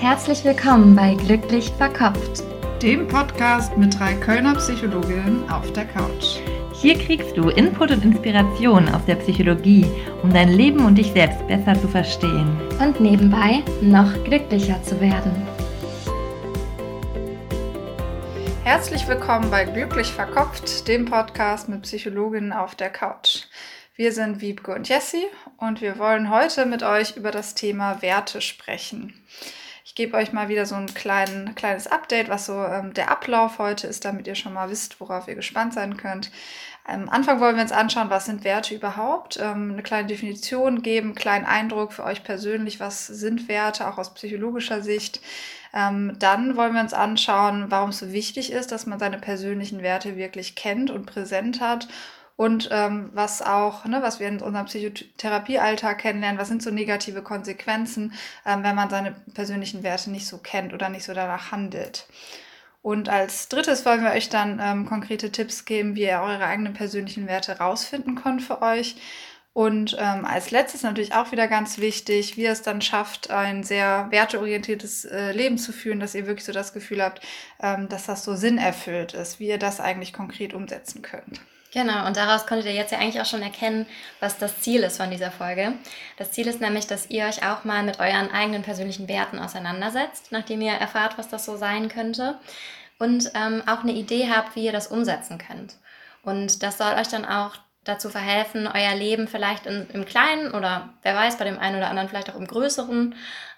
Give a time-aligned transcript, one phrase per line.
[0.00, 2.42] Herzlich willkommen bei Glücklich Verkopft,
[2.80, 6.38] dem Podcast mit drei Kölner Psychologinnen auf der Couch.
[6.72, 9.84] Hier kriegst du Input und Inspiration aus der Psychologie,
[10.22, 12.58] um dein Leben und dich selbst besser zu verstehen.
[12.80, 15.46] Und nebenbei noch glücklicher zu werden.
[18.64, 23.48] Herzlich willkommen bei Glücklich Verkopft, dem Podcast mit Psychologinnen auf der Couch.
[23.96, 25.26] Wir sind Wiebke und Jessie
[25.58, 29.12] und wir wollen heute mit euch über das Thema Werte sprechen.
[29.90, 33.58] Ich gebe euch mal wieder so ein klein, kleines Update, was so ähm, der Ablauf
[33.58, 36.30] heute ist, damit ihr schon mal wisst, worauf ihr gespannt sein könnt.
[36.84, 41.08] Am Anfang wollen wir uns anschauen, was sind Werte überhaupt, ähm, eine kleine Definition geben,
[41.08, 45.20] einen kleinen Eindruck für euch persönlich, was sind Werte, auch aus psychologischer Sicht.
[45.74, 49.82] Ähm, dann wollen wir uns anschauen, warum es so wichtig ist, dass man seine persönlichen
[49.82, 51.88] Werte wirklich kennt und präsent hat
[52.40, 57.20] und ähm, was auch, ne, was wir in unserem Psychotherapiealltag kennenlernen, was sind so negative
[57.20, 58.14] Konsequenzen,
[58.46, 62.06] ähm, wenn man seine persönlichen Werte nicht so kennt oder nicht so danach handelt.
[62.80, 66.72] Und als drittes wollen wir euch dann ähm, konkrete Tipps geben, wie ihr eure eigenen
[66.72, 68.96] persönlichen Werte rausfinden könnt für euch.
[69.52, 73.64] Und ähm, als letztes natürlich auch wieder ganz wichtig, wie ihr es dann schafft, ein
[73.64, 77.20] sehr werteorientiertes äh, Leben zu führen, dass ihr wirklich so das Gefühl habt,
[77.62, 81.42] ähm, dass das so sinnerfüllt ist, wie ihr das eigentlich konkret umsetzen könnt.
[81.72, 83.86] Genau, und daraus konntet ihr jetzt ja eigentlich auch schon erkennen,
[84.18, 85.74] was das Ziel ist von dieser Folge.
[86.16, 90.32] Das Ziel ist nämlich, dass ihr euch auch mal mit euren eigenen persönlichen Werten auseinandersetzt,
[90.32, 92.38] nachdem ihr erfahrt, was das so sein könnte.
[92.98, 95.76] Und ähm, auch eine Idee habt, wie ihr das umsetzen könnt.
[96.22, 100.90] Und das soll euch dann auch dazu verhelfen, euer Leben vielleicht in, im Kleinen oder
[101.02, 103.14] wer weiß, bei dem einen oder anderen vielleicht auch im Größeren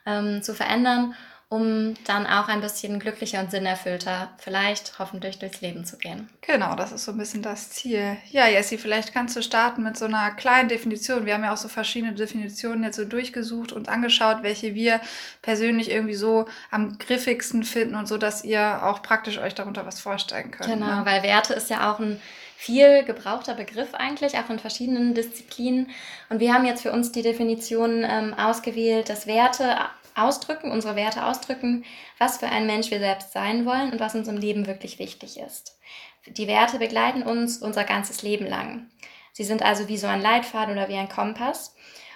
[0.07, 1.15] ähm, zu verändern
[1.53, 6.31] um dann auch ein bisschen glücklicher und sinnerfüllter vielleicht hoffentlich durchs Leben zu gehen.
[6.41, 8.17] Genau, das ist so ein bisschen das Ziel.
[8.31, 11.27] Ja, Jessie, vielleicht kannst du starten mit so einer kleinen Definition.
[11.27, 15.03] Wir haben ja auch so verschiedene Definitionen jetzt so durchgesucht und angeschaut, welche wir
[15.43, 20.01] persönlich irgendwie so am griffigsten finden und so, dass ihr auch praktisch euch darunter was
[20.01, 20.73] vorstellen könnt.
[20.73, 21.03] Genau, ne?
[21.05, 22.19] weil Werte ist ja auch ein
[22.57, 25.91] viel gebrauchter Begriff eigentlich, auch in verschiedenen Disziplinen.
[26.31, 29.77] Und wir haben jetzt für uns die Definition ähm, ausgewählt, dass Werte
[30.15, 31.85] ausdrücken, unsere Werte ausdrücken,
[32.19, 35.39] was für ein Mensch wir selbst sein wollen und was uns im Leben wirklich wichtig
[35.39, 35.79] ist.
[36.27, 38.87] Die Werte begleiten uns unser ganzes Leben lang.
[39.33, 41.75] Sie sind also wie so ein Leitfaden oder wie ein Kompass.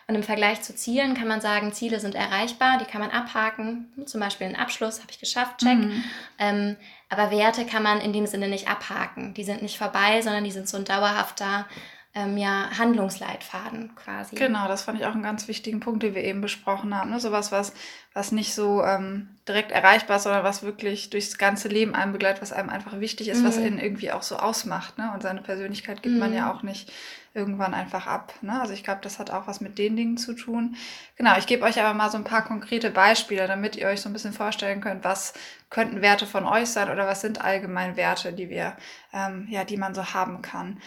[0.08, 3.92] Und im Vergleich zu Zielen kann man sagen, Ziele sind erreichbar, die kann man abhaken.
[4.06, 5.78] Zum Beispiel einen Abschluss habe ich geschafft, check.
[5.78, 6.04] Mhm.
[6.38, 6.76] Ähm,
[7.08, 9.34] aber Werte kann man in dem Sinne nicht abhaken.
[9.34, 11.66] Die sind nicht vorbei, sondern die sind so ein dauerhafter
[12.16, 14.36] ähm, ja, Handlungsleitfaden quasi.
[14.36, 17.10] Genau, das fand ich auch einen ganz wichtigen Punkt, den wir eben besprochen haben.
[17.10, 17.20] Ne?
[17.20, 17.74] Sowas, was,
[18.14, 22.40] was nicht so ähm, direkt erreichbar ist, sondern was wirklich durchs ganze Leben einem begleitet,
[22.40, 23.46] was einem einfach wichtig ist, mhm.
[23.46, 24.96] was ihn irgendwie auch so ausmacht.
[24.96, 25.10] Ne?
[25.12, 26.20] Und seine Persönlichkeit gibt mhm.
[26.20, 26.50] man ja mhm.
[26.52, 26.90] auch nicht
[27.34, 28.32] irgendwann einfach ab.
[28.40, 28.58] Ne?
[28.58, 30.74] Also ich glaube, das hat auch was mit den Dingen zu tun.
[31.16, 34.08] Genau, ich gebe euch aber mal so ein paar konkrete Beispiele, damit ihr euch so
[34.08, 35.34] ein bisschen vorstellen könnt, was
[35.68, 38.74] könnten Werte von euch sein oder was sind allgemein Werte, die wir,
[39.12, 40.80] ähm, ja, die man so haben kann.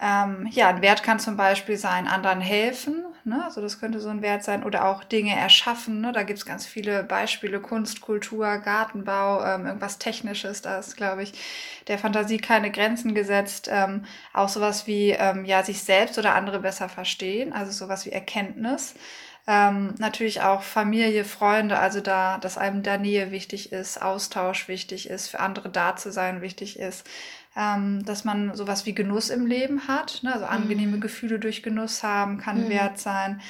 [0.00, 3.04] Ähm, ja, ein Wert kann zum Beispiel sein, anderen helfen.
[3.24, 3.42] Ne?
[3.44, 4.64] Also das könnte so ein Wert sein.
[4.64, 6.00] Oder auch Dinge erschaffen.
[6.00, 6.12] Ne?
[6.12, 7.60] Da gibt es ganz viele Beispiele.
[7.60, 10.62] Kunst, Kultur, Gartenbau, ähm, irgendwas Technisches.
[10.62, 11.32] Da ist, glaube ich,
[11.88, 13.68] der Fantasie keine Grenzen gesetzt.
[13.72, 17.52] Ähm, auch sowas wie ähm, ja, sich selbst oder andere besser verstehen.
[17.52, 18.94] Also sowas wie Erkenntnis.
[19.46, 25.10] Ähm, natürlich auch Familie, Freunde, also da, dass einem da Nähe wichtig ist, Austausch wichtig
[25.10, 27.06] ist, für andere da zu sein wichtig ist
[27.56, 30.32] ähm, dass man sowas wie Genuss im Leben hat, ne?
[30.32, 31.00] also angenehme mhm.
[31.00, 32.68] Gefühle durch Genuss haben, kann mhm.
[32.70, 33.40] wert sein.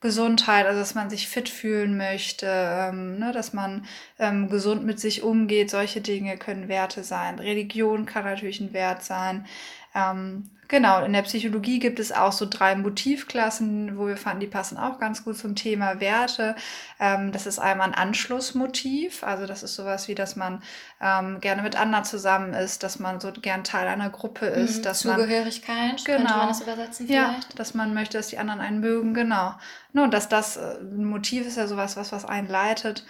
[0.00, 3.86] Gesundheit, also dass man sich fit fühlen möchte, ähm, ne, dass man
[4.18, 7.38] ähm, gesund mit sich umgeht, solche Dinge können Werte sein.
[7.38, 9.46] Religion kann natürlich ein Wert sein.
[9.94, 14.46] Ähm, Genau, in der Psychologie gibt es auch so drei Motivklassen, wo wir fanden, die
[14.46, 16.56] passen auch ganz gut zum Thema Werte.
[16.98, 20.62] Ähm, das ist einmal ein Anschlussmotiv, also das ist sowas wie, dass man
[21.00, 24.78] ähm, gerne mit anderen zusammen ist, dass man so gern Teil einer Gruppe ist.
[24.78, 27.44] Mhm, dass Zugehörigkeit, man, genau, könnte man das übersetzen vielleicht?
[27.44, 29.54] Ja, dass man möchte, dass die anderen einen mögen, genau.
[29.92, 33.04] Nur, dass das äh, ein Motiv ist ja sowas, was, was einen leitet.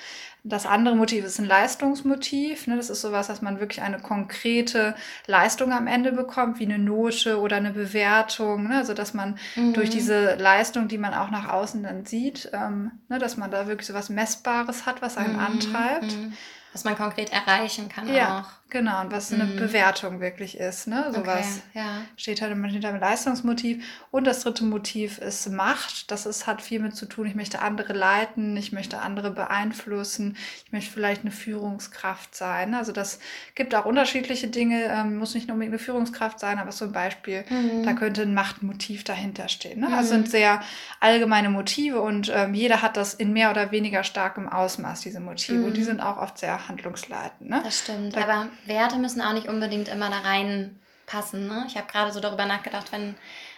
[0.46, 2.66] Das andere Motiv ist ein Leistungsmotiv.
[2.66, 2.76] Ne?
[2.76, 4.94] Das ist sowas, dass man wirklich eine konkrete
[5.26, 8.68] Leistung am Ende bekommt, wie eine Note oder eine Bewertung.
[8.68, 8.78] Ne?
[8.78, 9.74] Also dass man mhm.
[9.74, 13.18] durch diese Leistung, die man auch nach außen dann sieht, ähm, ne?
[13.18, 15.40] dass man da wirklich sowas Messbares hat, was einen mhm.
[15.40, 16.12] antreibt.
[16.12, 16.32] Mhm.
[16.72, 18.63] was man konkret erreichen kann ja, auch.
[18.70, 19.56] Genau, und was eine mhm.
[19.56, 20.88] Bewertung wirklich ist.
[20.88, 21.06] Ne?
[21.14, 22.02] Sowas okay, ja.
[22.16, 23.84] steht halt immer hinter dem Leistungsmotiv.
[24.10, 26.10] Und das dritte Motiv ist Macht.
[26.10, 27.26] Das ist, hat viel mit zu tun.
[27.26, 32.74] Ich möchte andere leiten, ich möchte andere beeinflussen, ich möchte vielleicht eine Führungskraft sein.
[32.74, 33.20] Also das
[33.54, 37.44] gibt auch unterschiedliche Dinge, ähm, muss nicht unbedingt eine Führungskraft sein, aber so ein Beispiel,
[37.48, 37.84] mhm.
[37.84, 39.80] da könnte ein Machtmotiv dahinter stehen.
[39.80, 39.88] Ne?
[39.88, 39.94] Mhm.
[39.94, 40.60] Also sind sehr
[40.98, 45.64] allgemeine Motive und ähm, jeder hat das in mehr oder weniger starkem Ausmaß, diese Motive.
[45.64, 45.84] Und die mhm.
[45.84, 47.50] sind auch oft sehr handlungsleitend.
[47.50, 47.60] Ne?
[47.62, 51.46] Das stimmt, da, aber Werte müssen auch nicht unbedingt immer da reinpassen.
[51.46, 51.64] Ne?
[51.66, 53.14] Ich habe gerade so darüber nachgedacht, wenn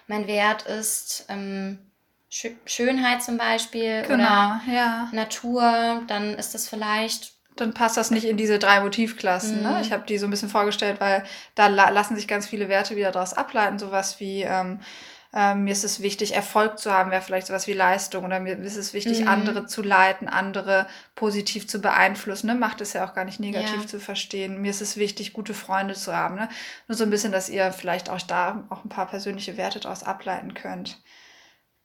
[0.07, 1.79] mein Wert ist ähm,
[2.29, 5.09] Sch Schönheit zum Beispiel genau, oder ja.
[5.13, 9.63] Natur, dann ist das vielleicht dann passt das nicht in diese drei Motivklassen.
[9.63, 9.69] Ne?
[9.69, 9.75] Mhm.
[9.75, 9.81] Ne?
[9.81, 12.97] Ich habe die so ein bisschen vorgestellt, weil da la lassen sich ganz viele Werte
[12.97, 13.79] wieder daraus ableiten.
[13.79, 14.81] Sowas wie ähm,
[15.39, 18.25] ähm, mir ist es wichtig, Erfolg zu haben, wäre vielleicht sowas wie Leistung.
[18.25, 19.29] Oder mir ist es wichtig, mhm.
[19.29, 22.47] andere zu leiten, andere positiv zu beeinflussen.
[22.47, 22.55] Ne?
[22.55, 23.87] Macht es ja auch gar nicht negativ ja.
[23.87, 24.63] zu verstehen.
[24.63, 26.37] Mir ist es wichtig, gute Freunde zu haben.
[26.37, 26.49] Ne?
[26.89, 30.05] Nur so ein bisschen, dass ihr vielleicht auch da auch ein paar persönliche Werte daraus
[30.05, 30.99] ableiten könnt.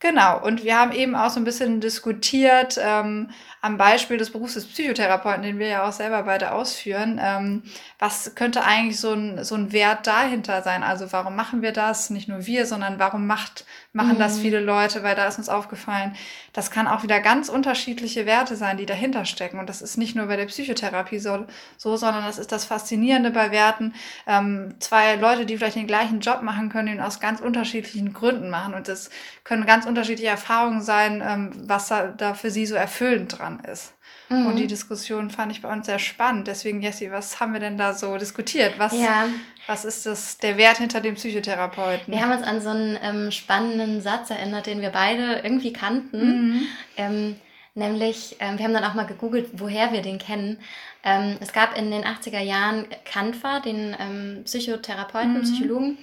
[0.01, 3.30] Genau, und wir haben eben auch so ein bisschen diskutiert ähm,
[3.62, 7.19] am Beispiel des Berufs des Psychotherapeuten, den wir ja auch selber beide ausführen.
[7.21, 7.62] Ähm,
[8.00, 10.81] was könnte eigentlich so ein, so ein Wert dahinter sein?
[10.81, 12.09] Also warum machen wir das?
[12.09, 14.19] Nicht nur wir, sondern warum macht, machen mhm.
[14.19, 15.03] das viele Leute?
[15.03, 16.15] Weil da ist uns aufgefallen,
[16.53, 19.59] das kann auch wieder ganz unterschiedliche Werte sein, die dahinter stecken.
[19.59, 21.45] Und das ist nicht nur bei der Psychotherapie so,
[21.77, 23.93] so sondern das ist das Faszinierende bei Werten.
[24.27, 28.49] Ähm, zwei Leute, die vielleicht den gleichen Job machen können, ihn aus ganz unterschiedlichen Gründen
[28.49, 28.73] machen.
[28.73, 29.09] Und das
[29.43, 33.94] können ganz unterschiedliche Erfahrungen sein, ähm, was da, da für sie so erfüllend dran ist.
[34.31, 34.48] Mhm.
[34.48, 36.48] Und die Diskussion fand ich bei uns sehr spannend.
[36.48, 38.75] Deswegen, Jessie, was haben wir denn da so diskutiert?
[38.78, 39.25] Was, ja.
[39.68, 42.13] was ist das, der Wert hinter dem Psychotherapeuten?
[42.13, 46.54] Wir haben uns an so einen ähm, spannenden Satz erinnert, den wir beide irgendwie kannten.
[46.54, 46.62] Mhm.
[46.98, 47.36] Ähm,
[47.75, 50.60] nämlich, ähm, wir haben dann auch mal gegoogelt, woher wir den kennen.
[51.04, 55.42] Ähm, es gab in den 80er Jahren Kanfer, den ähm, Psychotherapeuten, mhm.
[55.42, 55.98] Psychologen,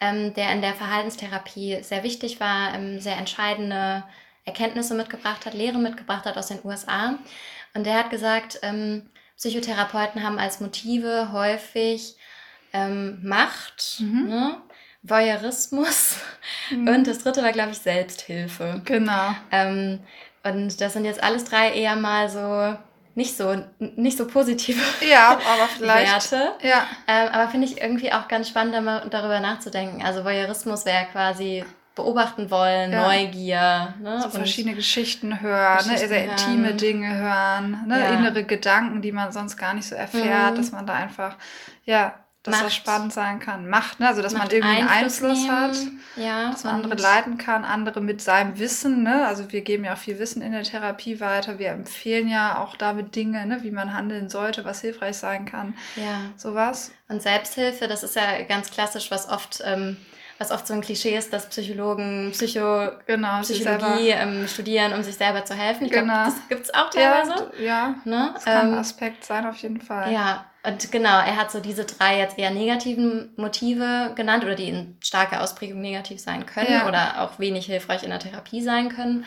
[0.00, 4.04] ähm, der in der Verhaltenstherapie sehr wichtig war, ähm, sehr entscheidende
[4.48, 7.18] Erkenntnisse mitgebracht hat, Lehre mitgebracht hat aus den USA.
[7.78, 12.16] Und der hat gesagt, ähm, Psychotherapeuten haben als Motive häufig
[12.72, 14.28] ähm, Macht, mhm.
[14.28, 14.56] ne?
[15.04, 16.16] Voyeurismus
[16.70, 16.88] mhm.
[16.88, 18.82] und das dritte war, glaube ich, Selbsthilfe.
[18.84, 19.32] Genau.
[19.52, 20.00] Ähm,
[20.42, 22.76] und das sind jetzt alles drei eher mal so
[23.14, 26.54] nicht so, nicht so positive ja, aber vielleicht, Werte.
[26.66, 26.84] Ja.
[27.06, 30.02] Ähm, aber finde ich irgendwie auch ganz spannend, darüber nachzudenken.
[30.04, 31.64] Also Voyeurismus wäre quasi
[31.98, 33.06] beobachten wollen, ja.
[33.06, 33.94] Neugier.
[34.00, 34.22] Ne?
[34.22, 35.92] So verschiedene Geschichten hören, ne?
[35.94, 36.08] Geschichten ne?
[36.08, 37.98] sehr intime Dinge hören, ne?
[37.98, 38.10] Ja.
[38.10, 40.56] innere Gedanken, die man sonst gar nicht so erfährt, mhm.
[40.56, 41.36] dass man da einfach,
[41.84, 42.14] ja,
[42.44, 42.66] dass Macht.
[42.66, 43.68] das spannend sein kann.
[43.68, 44.06] Macht, ne?
[44.06, 45.76] also dass Macht man irgendwie einen Einfluss, Einfluss hat,
[46.16, 49.02] ja, dass man andere leiten kann, andere mit seinem Wissen.
[49.02, 49.26] Ne?
[49.26, 51.58] Also wir geben ja auch viel Wissen in der Therapie weiter.
[51.58, 53.64] Wir empfehlen ja auch damit Dinge, ne?
[53.64, 55.74] wie man handeln sollte, was hilfreich sein kann.
[55.96, 56.20] Ja.
[56.36, 56.92] Sowas.
[57.08, 59.60] Und Selbsthilfe, das ist ja ganz klassisch, was oft...
[59.64, 59.96] Ähm,
[60.38, 65.16] was oft so ein Klischee ist, dass Psychologen Psycho genau, Psychologie ähm, studieren, um sich
[65.16, 65.86] selber zu helfen.
[65.86, 66.12] Ich genau.
[66.12, 67.52] glaube, das gibt es auch teilweise.
[67.58, 67.94] Ja, ja.
[68.04, 68.30] Ne?
[68.34, 70.12] das kann ähm, ein Aspekt sein auf jeden Fall.
[70.12, 74.68] Ja, und genau, er hat so diese drei jetzt eher negativen Motive genannt oder die
[74.68, 76.88] in starker Ausprägung negativ sein können ja.
[76.88, 79.24] oder auch wenig hilfreich in der Therapie sein können.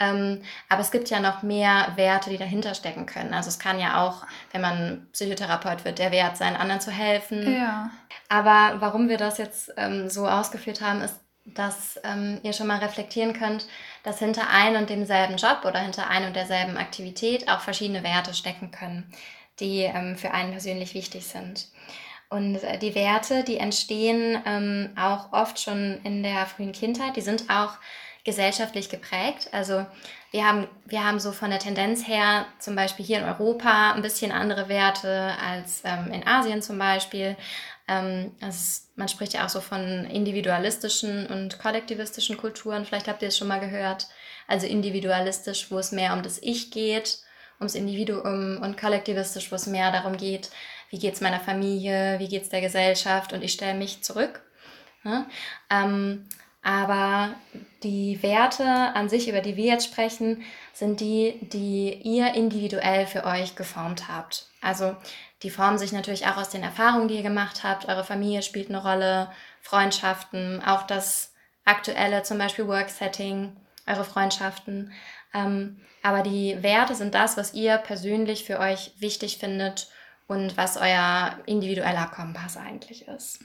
[0.00, 3.34] Ähm, aber es gibt ja noch mehr Werte, die dahinter stecken können.
[3.34, 7.54] Also es kann ja auch, wenn man Psychotherapeut wird, der Wert sein, anderen zu helfen.
[7.54, 7.90] Ja.
[8.28, 12.78] Aber warum wir das jetzt ähm, so ausgeführt haben, ist, dass ähm, ihr schon mal
[12.78, 13.66] reflektieren könnt,
[14.04, 18.32] dass hinter ein und demselben Job oder hinter ein und derselben Aktivität auch verschiedene Werte
[18.32, 19.12] stecken können,
[19.58, 21.66] die ähm, für einen persönlich wichtig sind.
[22.32, 27.20] Und äh, die Werte, die entstehen ähm, auch oft schon in der frühen Kindheit, die
[27.20, 27.74] sind auch
[28.24, 29.48] gesellschaftlich geprägt.
[29.52, 29.84] Also
[30.30, 34.00] wir haben, wir haben so von der Tendenz her zum Beispiel hier in Europa ein
[34.00, 37.36] bisschen andere Werte als ähm, in Asien zum Beispiel.
[37.86, 42.86] Ähm, also man spricht ja auch so von individualistischen und kollektivistischen Kulturen.
[42.86, 44.06] Vielleicht habt ihr es schon mal gehört.
[44.48, 47.18] Also individualistisch, wo es mehr um das Ich geht,
[47.58, 50.50] ums Individuum und kollektivistisch, wo es mehr darum geht,
[50.92, 54.42] wie geht es meiner Familie, wie geht es der Gesellschaft und ich stelle mich zurück.
[55.04, 55.26] Ja?
[55.70, 56.28] Ähm,
[56.62, 57.34] aber
[57.82, 60.42] die Werte an sich, über die wir jetzt sprechen,
[60.74, 64.46] sind die, die ihr individuell für euch geformt habt.
[64.60, 64.94] Also
[65.42, 67.88] die formen sich natürlich auch aus den Erfahrungen, die ihr gemacht habt.
[67.88, 69.32] Eure Familie spielt eine Rolle,
[69.62, 71.32] Freundschaften, auch das
[71.64, 73.56] aktuelle zum Beispiel Work-Setting,
[73.86, 74.92] eure Freundschaften.
[75.32, 79.88] Ähm, aber die Werte sind das, was ihr persönlich für euch wichtig findet
[80.26, 83.40] und was euer individueller Kompass eigentlich ist.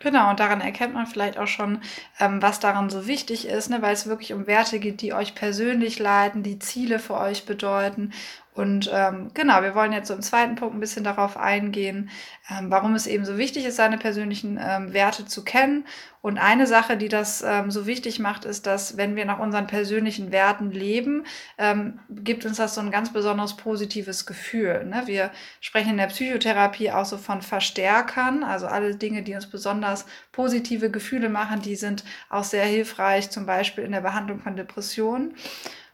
[0.00, 1.80] Genau, und daran erkennt man vielleicht auch schon,
[2.18, 5.34] ähm, was daran so wichtig ist, ne, weil es wirklich um Werte geht, die euch
[5.34, 8.12] persönlich leiten, die Ziele für euch bedeuten
[8.60, 12.10] Und ähm, genau, wir wollen jetzt so im zweiten Punkt ein bisschen darauf eingehen,
[12.50, 15.86] ähm, warum es eben so wichtig ist, seine persönlichen ähm, Werte zu kennen.
[16.20, 19.66] Und eine Sache, die das ähm, so wichtig macht, ist, dass wenn wir nach unseren
[19.66, 21.24] persönlichen Werten leben,
[21.56, 24.84] ähm, gibt uns das so ein ganz besonders positives Gefühl.
[24.84, 25.04] Ne?
[25.06, 25.30] Wir
[25.62, 30.90] sprechen in der Psychotherapie auch so von Verstärkern, also alle Dinge, die uns besonders positive
[30.90, 35.34] Gefühle machen, die sind auch sehr hilfreich, zum Beispiel in der Behandlung von Depressionen.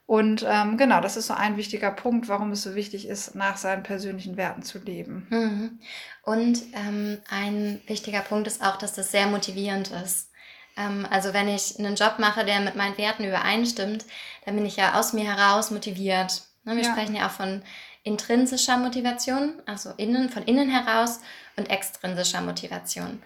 [0.07, 3.57] Und ähm, genau, das ist so ein wichtiger Punkt, warum es so wichtig ist, nach
[3.57, 5.27] seinen persönlichen Werten zu leben.
[5.31, 5.81] Mhm.
[6.23, 10.31] Und ähm, ein wichtiger Punkt ist auch, dass das sehr motivierend ist.
[10.77, 14.05] Ähm, also wenn ich einen Job mache, der mit meinen Werten übereinstimmt,
[14.45, 16.43] dann bin ich ja aus mir heraus motiviert.
[16.65, 16.93] Ne, wir ja.
[16.93, 17.63] sprechen ja auch von
[18.05, 21.21] intrinsischer Motivation, also innen, von innen heraus
[21.57, 23.21] und extrinsischer Motivation.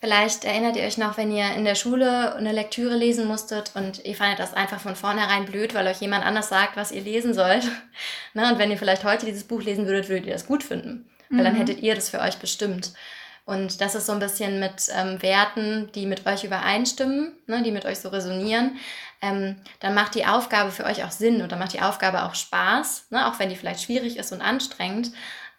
[0.00, 4.04] Vielleicht erinnert ihr euch noch, wenn ihr in der Schule eine Lektüre lesen musstet und
[4.04, 7.34] ihr fandet das einfach von vornherein blöd, weil euch jemand anders sagt, was ihr lesen
[7.34, 7.64] sollt.
[8.32, 11.08] Na, und wenn ihr vielleicht heute dieses Buch lesen würdet, würdet ihr das gut finden,
[11.30, 11.44] weil mhm.
[11.44, 12.92] dann hättet ihr das für euch bestimmt.
[13.44, 17.72] Und das ist so ein bisschen mit ähm, Werten, die mit euch übereinstimmen, ne, die
[17.72, 18.76] mit euch so resonieren.
[19.20, 23.06] Ähm, dann macht die Aufgabe für euch auch Sinn oder macht die Aufgabe auch Spaß,
[23.10, 25.10] ne, auch wenn die vielleicht schwierig ist und anstrengend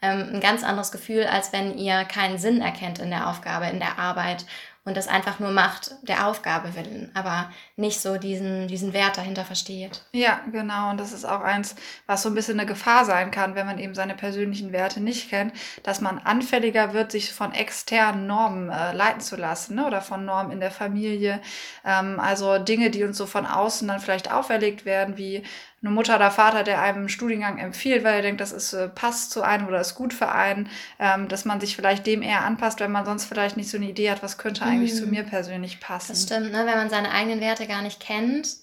[0.01, 3.79] ähm, ein ganz anderes Gefühl, als wenn ihr keinen Sinn erkennt in der Aufgabe, in
[3.79, 4.45] der Arbeit
[4.85, 9.45] und das einfach nur macht der Aufgabe willen, aber nicht so diesen, diesen Wert dahinter
[9.45, 10.01] versteht.
[10.13, 10.89] Ja, genau.
[10.89, 11.75] Und das ist auch eins,
[12.07, 15.29] was so ein bisschen eine Gefahr sein kann, wenn man eben seine persönlichen Werte nicht
[15.29, 15.53] kennt,
[15.83, 19.85] dass man anfälliger wird, sich von externen Normen äh, leiten zu lassen ne?
[19.85, 21.41] oder von Normen in der Familie.
[21.85, 25.43] Ähm, also Dinge, die uns so von außen dann vielleicht auferlegt werden, wie
[25.81, 29.31] eine Mutter oder Vater, der einem Studiengang empfiehlt, weil er denkt, das ist, äh, passt
[29.31, 30.69] zu einem oder ist gut für einen,
[30.99, 33.89] ähm, dass man sich vielleicht dem eher anpasst, wenn man sonst vielleicht nicht so eine
[33.89, 34.97] Idee hat, was könnte eigentlich mhm.
[34.97, 36.11] zu mir persönlich passen.
[36.11, 36.65] Das stimmt, ne?
[36.65, 38.57] wenn man seine eigenen Werte gar nicht kennt,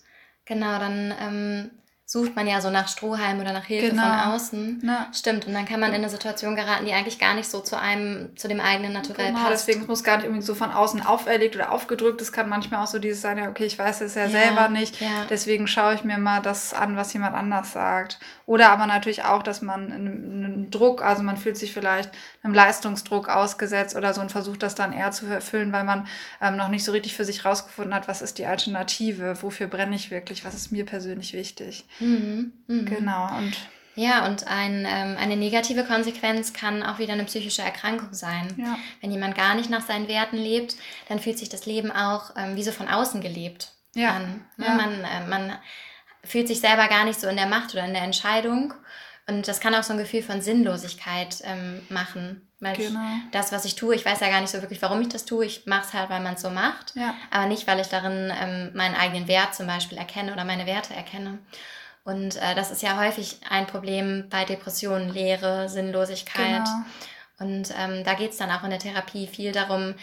[0.44, 1.70] genau, dann ähm,
[2.08, 4.02] sucht man ja so nach Strohhalm oder nach Hilfe genau.
[4.02, 4.82] von außen.
[4.84, 5.08] Ja.
[5.12, 5.48] Stimmt.
[5.48, 8.36] Und dann kann man in eine Situation geraten, die eigentlich gar nicht so zu einem,
[8.36, 9.66] zu dem eigenen Naturell genau, passt.
[9.66, 12.20] Deswegen muss gar nicht irgendwie so von außen auferlegt oder aufgedrückt.
[12.20, 14.68] Es kann manchmal auch so dieses sein, ja, okay, ich weiß es ja, ja selber
[14.68, 15.00] nicht.
[15.00, 15.26] Ja.
[15.28, 18.20] Deswegen schaue ich mir mal das an, was jemand anders sagt.
[18.46, 22.10] Oder aber natürlich auch, dass man einen Druck, also man fühlt sich vielleicht
[22.44, 26.06] einem Leistungsdruck ausgesetzt oder so und versucht das dann eher zu erfüllen, weil man
[26.40, 29.96] ähm, noch nicht so richtig für sich rausgefunden hat, was ist die Alternative, wofür brenne
[29.96, 31.86] ich wirklich, was ist mir persönlich wichtig.
[31.98, 32.52] Mhm.
[32.68, 32.86] Mhm.
[32.86, 33.36] Genau.
[33.36, 33.56] Und
[33.96, 38.54] ja, und ein, ähm, eine negative Konsequenz kann auch wieder eine psychische Erkrankung sein.
[38.58, 38.78] Ja.
[39.00, 40.76] Wenn jemand gar nicht nach seinen Werten lebt,
[41.08, 44.16] dann fühlt sich das Leben auch ähm, wie so von außen gelebt ja.
[44.16, 44.44] an.
[44.58, 44.66] Ne?
[44.66, 44.74] Ja.
[44.74, 45.58] Man, äh, man
[46.26, 48.74] fühlt sich selber gar nicht so in der Macht oder in der Entscheidung.
[49.28, 52.48] Und das kann auch so ein Gefühl von Sinnlosigkeit ähm, machen.
[52.60, 53.00] Weil genau.
[53.00, 55.24] ich, das, was ich tue, ich weiß ja gar nicht so wirklich, warum ich das
[55.24, 55.44] tue.
[55.44, 56.94] Ich mache es halt, weil man es so macht.
[56.94, 57.14] Ja.
[57.30, 60.94] Aber nicht, weil ich darin ähm, meinen eigenen Wert zum Beispiel erkenne oder meine Werte
[60.94, 61.38] erkenne.
[62.04, 66.64] Und äh, das ist ja häufig ein Problem bei Depressionen, Leere, Sinnlosigkeit.
[66.64, 66.84] Genau.
[67.38, 69.94] Und ähm, da geht es dann auch in der Therapie viel darum,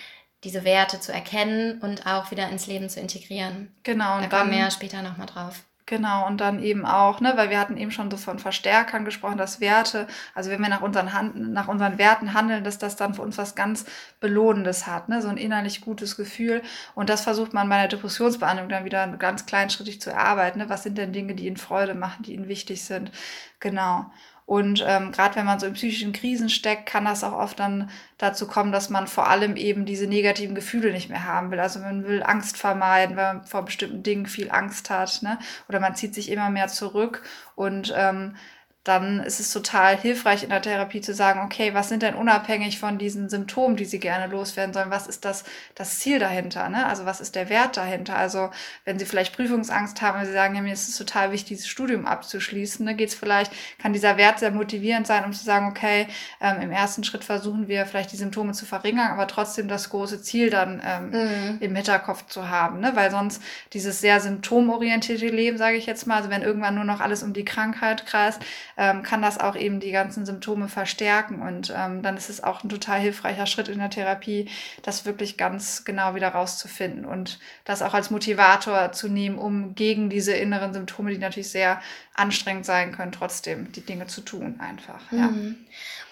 [0.44, 3.74] diese Werte zu erkennen und auch wieder ins Leben zu integrieren.
[3.84, 4.18] Genau.
[4.18, 5.64] Und da kommen wir ja später nochmal drauf.
[5.94, 9.38] Genau, und dann eben auch, ne, weil wir hatten eben schon so von Verstärkern gesprochen,
[9.38, 13.14] dass Werte, also wenn wir nach unseren, Hand, nach unseren Werten handeln, dass das dann
[13.14, 13.86] für uns was ganz
[14.20, 16.64] Belohnendes hat, ne, so ein innerlich gutes Gefühl.
[16.96, 20.58] Und das versucht man bei der Depressionsbehandlung dann wieder ganz kleinschrittig zu erarbeiten.
[20.58, 20.70] Ne?
[20.70, 23.12] Was sind denn Dinge, die ihnen Freude machen, die ihnen wichtig sind?
[23.60, 24.12] Genau.
[24.46, 27.90] Und ähm, gerade wenn man so in psychischen Krisen steckt, kann das auch oft dann
[28.18, 31.60] dazu kommen, dass man vor allem eben diese negativen Gefühle nicht mehr haben will.
[31.60, 35.22] Also man will Angst vermeiden, weil man vor bestimmten Dingen viel Angst hat.
[35.22, 35.40] Ne?
[35.70, 37.24] Oder man zieht sich immer mehr zurück
[37.56, 38.36] und ähm,
[38.84, 42.80] dann ist es total hilfreich in der Therapie zu sagen, okay, was sind denn unabhängig
[42.80, 46.86] von diesen Symptomen, die Sie gerne loswerden sollen, was ist das, das Ziel dahinter, ne?
[46.86, 48.18] Also was ist der Wert dahinter?
[48.18, 48.50] Also
[48.84, 51.68] wenn Sie vielleicht Prüfungsangst haben, wenn Sie sagen, ja, mir ist es total wichtig, dieses
[51.68, 55.68] Studium abzuschließen, ne, geht es vielleicht, kann dieser Wert sehr motivierend sein, um zu sagen,
[55.68, 56.08] okay,
[56.42, 60.22] ähm, im ersten Schritt versuchen wir vielleicht die Symptome zu verringern, aber trotzdem das große
[60.22, 61.58] Ziel dann ähm, mhm.
[61.62, 62.92] im Hinterkopf zu haben, ne?
[62.96, 67.00] Weil sonst dieses sehr symptomorientierte Leben, sage ich jetzt mal, also wenn irgendwann nur noch
[67.00, 68.42] alles um die Krankheit kreist,
[68.78, 71.42] ähm, kann das auch eben die ganzen Symptome verstärken.
[71.42, 74.50] Und ähm, dann ist es auch ein total hilfreicher Schritt in der Therapie,
[74.82, 80.10] das wirklich ganz genau wieder rauszufinden und das auch als Motivator zu nehmen, um gegen
[80.10, 81.82] diese inneren Symptome, die natürlich sehr
[82.16, 85.02] anstrengend sein können, trotzdem die Dinge zu tun einfach.
[85.12, 85.28] Ja.
[85.28, 85.58] Mhm.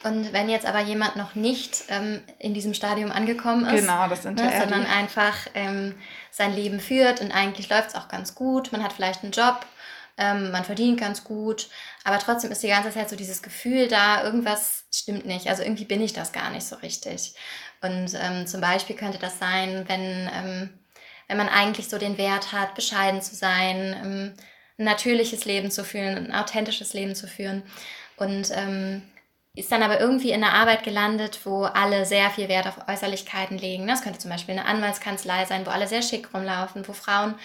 [0.04, 4.24] Und wenn jetzt aber jemand noch nicht ähm, in diesem Stadium angekommen ist, genau, das
[4.24, 5.94] ne, sondern einfach ähm,
[6.32, 9.64] sein Leben führt und eigentlich läuft es auch ganz gut, man hat vielleicht einen Job,
[10.22, 11.68] ähm, man verdient ganz gut,
[12.04, 15.86] aber trotzdem ist die ganze Zeit so dieses Gefühl da, irgendwas stimmt nicht, also irgendwie
[15.86, 17.34] bin ich das gar nicht so richtig.
[17.82, 20.70] Und ähm, zum Beispiel könnte das sein, wenn, ähm,
[21.28, 24.34] wenn man eigentlich so den Wert hat, bescheiden zu sein, ähm,
[24.78, 27.64] ein natürliches Leben zu führen, ein authentisches Leben zu führen.
[28.18, 29.02] Und ähm,
[29.54, 33.58] ist dann aber irgendwie in einer Arbeit gelandet, wo alle sehr viel Wert auf Äußerlichkeiten
[33.58, 33.86] legen.
[33.86, 37.36] Das könnte zum Beispiel eine Anwaltskanzlei sein, wo alle sehr schick rumlaufen, wo Frauen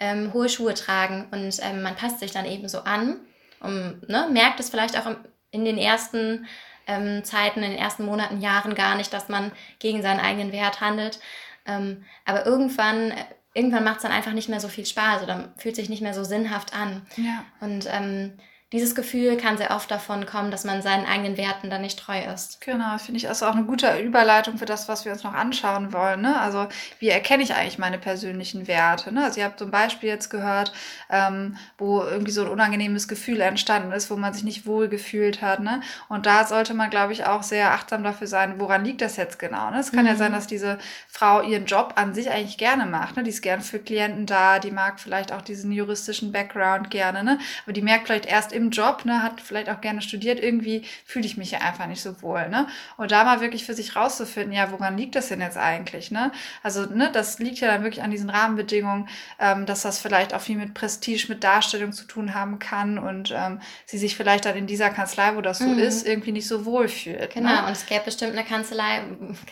[0.00, 3.20] ähm, hohe Schuhe tragen und ähm, man passt sich dann eben so an
[3.60, 5.14] und ne, merkt es vielleicht auch
[5.50, 6.46] in den ersten
[6.86, 10.80] ähm, Zeiten, in den ersten Monaten, Jahren gar nicht, dass man gegen seinen eigenen Wert
[10.80, 11.20] handelt.
[11.66, 13.12] Ähm, aber irgendwann,
[13.54, 16.14] irgendwann macht es dann einfach nicht mehr so viel Spaß oder fühlt sich nicht mehr
[16.14, 17.06] so sinnhaft an.
[17.16, 17.44] Ja.
[17.60, 18.32] Und ähm,
[18.72, 22.20] dieses Gefühl kann sehr oft davon kommen, dass man seinen eigenen Werten dann nicht treu
[22.32, 22.60] ist.
[22.60, 25.92] Genau, finde ich also auch eine gute Überleitung für das, was wir uns noch anschauen
[25.92, 26.20] wollen.
[26.20, 26.40] Ne?
[26.40, 26.68] Also
[27.00, 29.12] wie erkenne ich eigentlich meine persönlichen Werte?
[29.12, 29.24] Ne?
[29.24, 30.72] Also ihr habt so ein Beispiel jetzt gehört,
[31.10, 35.42] ähm, wo irgendwie so ein unangenehmes Gefühl entstanden ist, wo man sich nicht wohl gefühlt
[35.42, 35.58] hat.
[35.58, 35.80] Ne?
[36.08, 39.40] Und da sollte man, glaube ich, auch sehr achtsam dafür sein, woran liegt das jetzt
[39.40, 39.70] genau.
[39.72, 39.80] Ne?
[39.80, 40.10] Es kann mhm.
[40.10, 43.16] ja sein, dass diese Frau ihren Job an sich eigentlich gerne macht.
[43.16, 43.24] Ne?
[43.24, 47.40] Die ist gern für Klienten da, die mag vielleicht auch diesen juristischen Background gerne, ne?
[47.64, 51.24] aber die merkt vielleicht erst im Job, ne, hat vielleicht auch gerne studiert, irgendwie fühle
[51.24, 52.66] ich mich ja einfach nicht so wohl, ne?
[52.98, 56.30] Und da mal wirklich für sich rauszufinden, ja, woran liegt das denn jetzt eigentlich, ne?
[56.62, 60.42] Also, ne, das liegt ja dann wirklich an diesen Rahmenbedingungen, ähm, dass das vielleicht auch
[60.42, 64.56] viel mit Prestige, mit Darstellung zu tun haben kann und ähm, sie sich vielleicht dann
[64.56, 65.78] in dieser Kanzlei, wo das so mhm.
[65.78, 67.32] ist, irgendwie nicht so wohl fühlt.
[67.32, 67.66] Genau, ne?
[67.66, 69.00] und es gäbe bestimmt eine Kanzlei,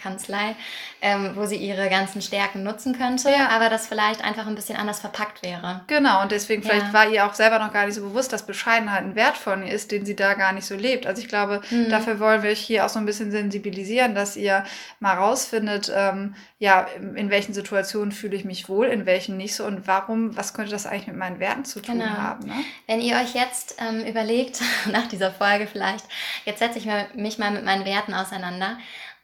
[0.02, 0.56] Kanzlei,
[1.00, 3.48] ähm, wo sie ihre ganzen Stärken nutzen könnte, ja.
[3.50, 5.82] aber das vielleicht einfach ein bisschen anders verpackt wäre.
[5.86, 6.70] Genau, und deswegen ja.
[6.70, 9.66] vielleicht war ihr auch selber noch gar nicht so bewusst, dass Bescheidenheit ein Wert von
[9.66, 11.06] ihr ist, den sie da gar nicht so lebt.
[11.06, 11.88] Also ich glaube, mhm.
[11.88, 14.64] dafür wollen wir euch hier auch so ein bisschen sensibilisieren, dass ihr
[15.00, 19.64] mal rausfindet, ähm, ja, in welchen Situationen fühle ich mich wohl, in welchen nicht so
[19.64, 22.10] und warum, was könnte das eigentlich mit meinen Werten zu tun genau.
[22.10, 22.46] haben.
[22.46, 22.54] Ne?
[22.86, 24.60] Wenn ihr euch jetzt ähm, überlegt,
[24.92, 26.04] nach dieser Folge vielleicht,
[26.44, 28.78] jetzt setze ich mich mal mit meinen Werten auseinander,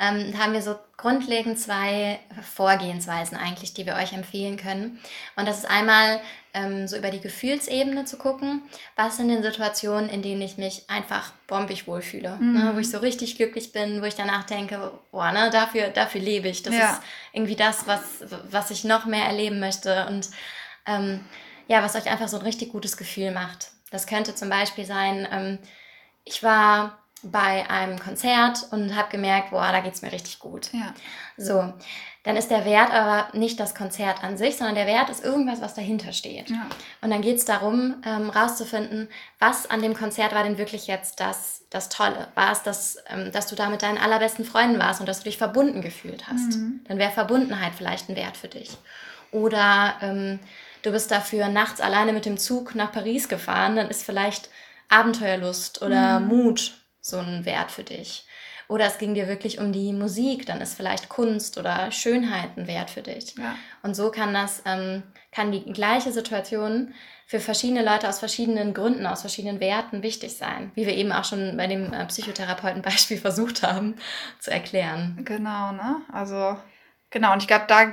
[0.04, 2.18] ähm, haben wir so grundlegend zwei
[2.54, 4.98] Vorgehensweisen eigentlich, die wir euch empfehlen können.
[5.36, 6.20] Und das ist einmal
[6.52, 8.62] ähm, so über die Gefühlsebene zu gucken,
[8.96, 12.52] was sind denn Situationen, in denen ich mich einfach bombig wohlfühle, mhm.
[12.52, 16.20] ne, wo ich so richtig glücklich bin, wo ich danach denke, boah, ne, dafür, dafür
[16.20, 16.62] lebe ich.
[16.62, 16.92] Das ja.
[16.92, 17.00] ist
[17.32, 18.02] irgendwie das, was,
[18.50, 20.28] was ich noch mehr erleben möchte und
[20.86, 21.20] ähm,
[21.66, 23.70] ja, was euch einfach so ein richtig gutes Gefühl macht.
[23.90, 25.58] Das könnte zum Beispiel sein, ähm,
[26.24, 26.98] ich war
[27.30, 30.72] bei einem Konzert und habe gemerkt, boah, da geht es mir richtig gut.
[30.72, 30.94] Ja.
[31.36, 31.72] So,
[32.24, 35.60] dann ist der Wert aber nicht das Konzert an sich, sondern der Wert ist irgendwas,
[35.60, 36.48] was dahinter steht.
[36.48, 36.66] Ja.
[37.02, 41.20] Und dann geht es darum, ähm, rauszufinden, was an dem Konzert war denn wirklich jetzt
[41.20, 42.28] das, das Tolle.
[42.34, 45.24] War es, das, ähm, dass du da mit deinen allerbesten Freunden warst und dass du
[45.24, 46.56] dich verbunden gefühlt hast.
[46.56, 46.80] Mhm.
[46.88, 48.70] Dann wäre Verbundenheit vielleicht ein Wert für dich.
[49.30, 50.40] Oder ähm,
[50.80, 54.48] du bist dafür nachts alleine mit dem Zug nach Paris gefahren, dann ist vielleicht
[54.88, 56.28] Abenteuerlust oder mhm.
[56.28, 58.26] Mut so ein Wert für dich.
[58.66, 62.66] Oder es ging dir wirklich um die Musik, dann ist vielleicht Kunst oder Schönheit ein
[62.66, 63.34] Wert für dich.
[63.36, 63.56] Ja.
[63.82, 66.94] Und so kann das, ähm, kann die gleiche Situation
[67.26, 71.24] für verschiedene Leute aus verschiedenen Gründen, aus verschiedenen Werten wichtig sein, wie wir eben auch
[71.24, 73.96] schon bei dem äh, Psychotherapeuten-Beispiel versucht haben
[74.40, 75.20] zu erklären.
[75.24, 75.96] Genau, ne?
[76.10, 76.56] Also
[77.14, 77.84] Genau, und ich glaube, da,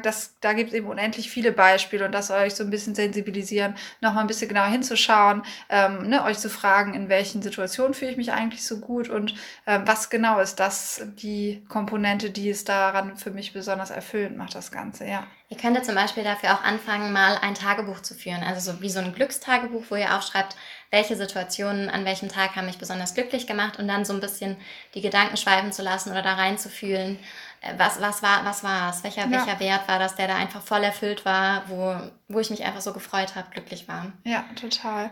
[0.42, 3.76] da gibt es eben unendlich viele Beispiele und das soll euch so ein bisschen sensibilisieren,
[4.02, 8.18] nochmal ein bisschen genauer hinzuschauen, ähm, ne, euch zu fragen, in welchen Situationen fühle ich
[8.18, 9.36] mich eigentlich so gut und
[9.68, 14.56] ähm, was genau ist das, die Komponente, die es daran für mich besonders erfüllend macht,
[14.56, 15.28] das Ganze, ja.
[15.50, 18.90] Ihr könntet zum Beispiel dafür auch anfangen, mal ein Tagebuch zu führen, also so wie
[18.90, 20.56] so ein Glückstagebuch, wo ihr aufschreibt,
[20.92, 24.58] welche Situationen an welchem Tag haben mich besonders glücklich gemacht und dann so ein bisschen
[24.96, 27.20] die Gedanken schweifen zu lassen oder da reinzufühlen
[27.78, 29.04] was, was war was war's?
[29.04, 29.32] Welcher, ja.
[29.32, 31.96] welcher Wert war das, der da einfach voll erfüllt war, wo,
[32.28, 34.12] wo ich mich einfach so gefreut habe, glücklich war.
[34.24, 35.12] Ja, total.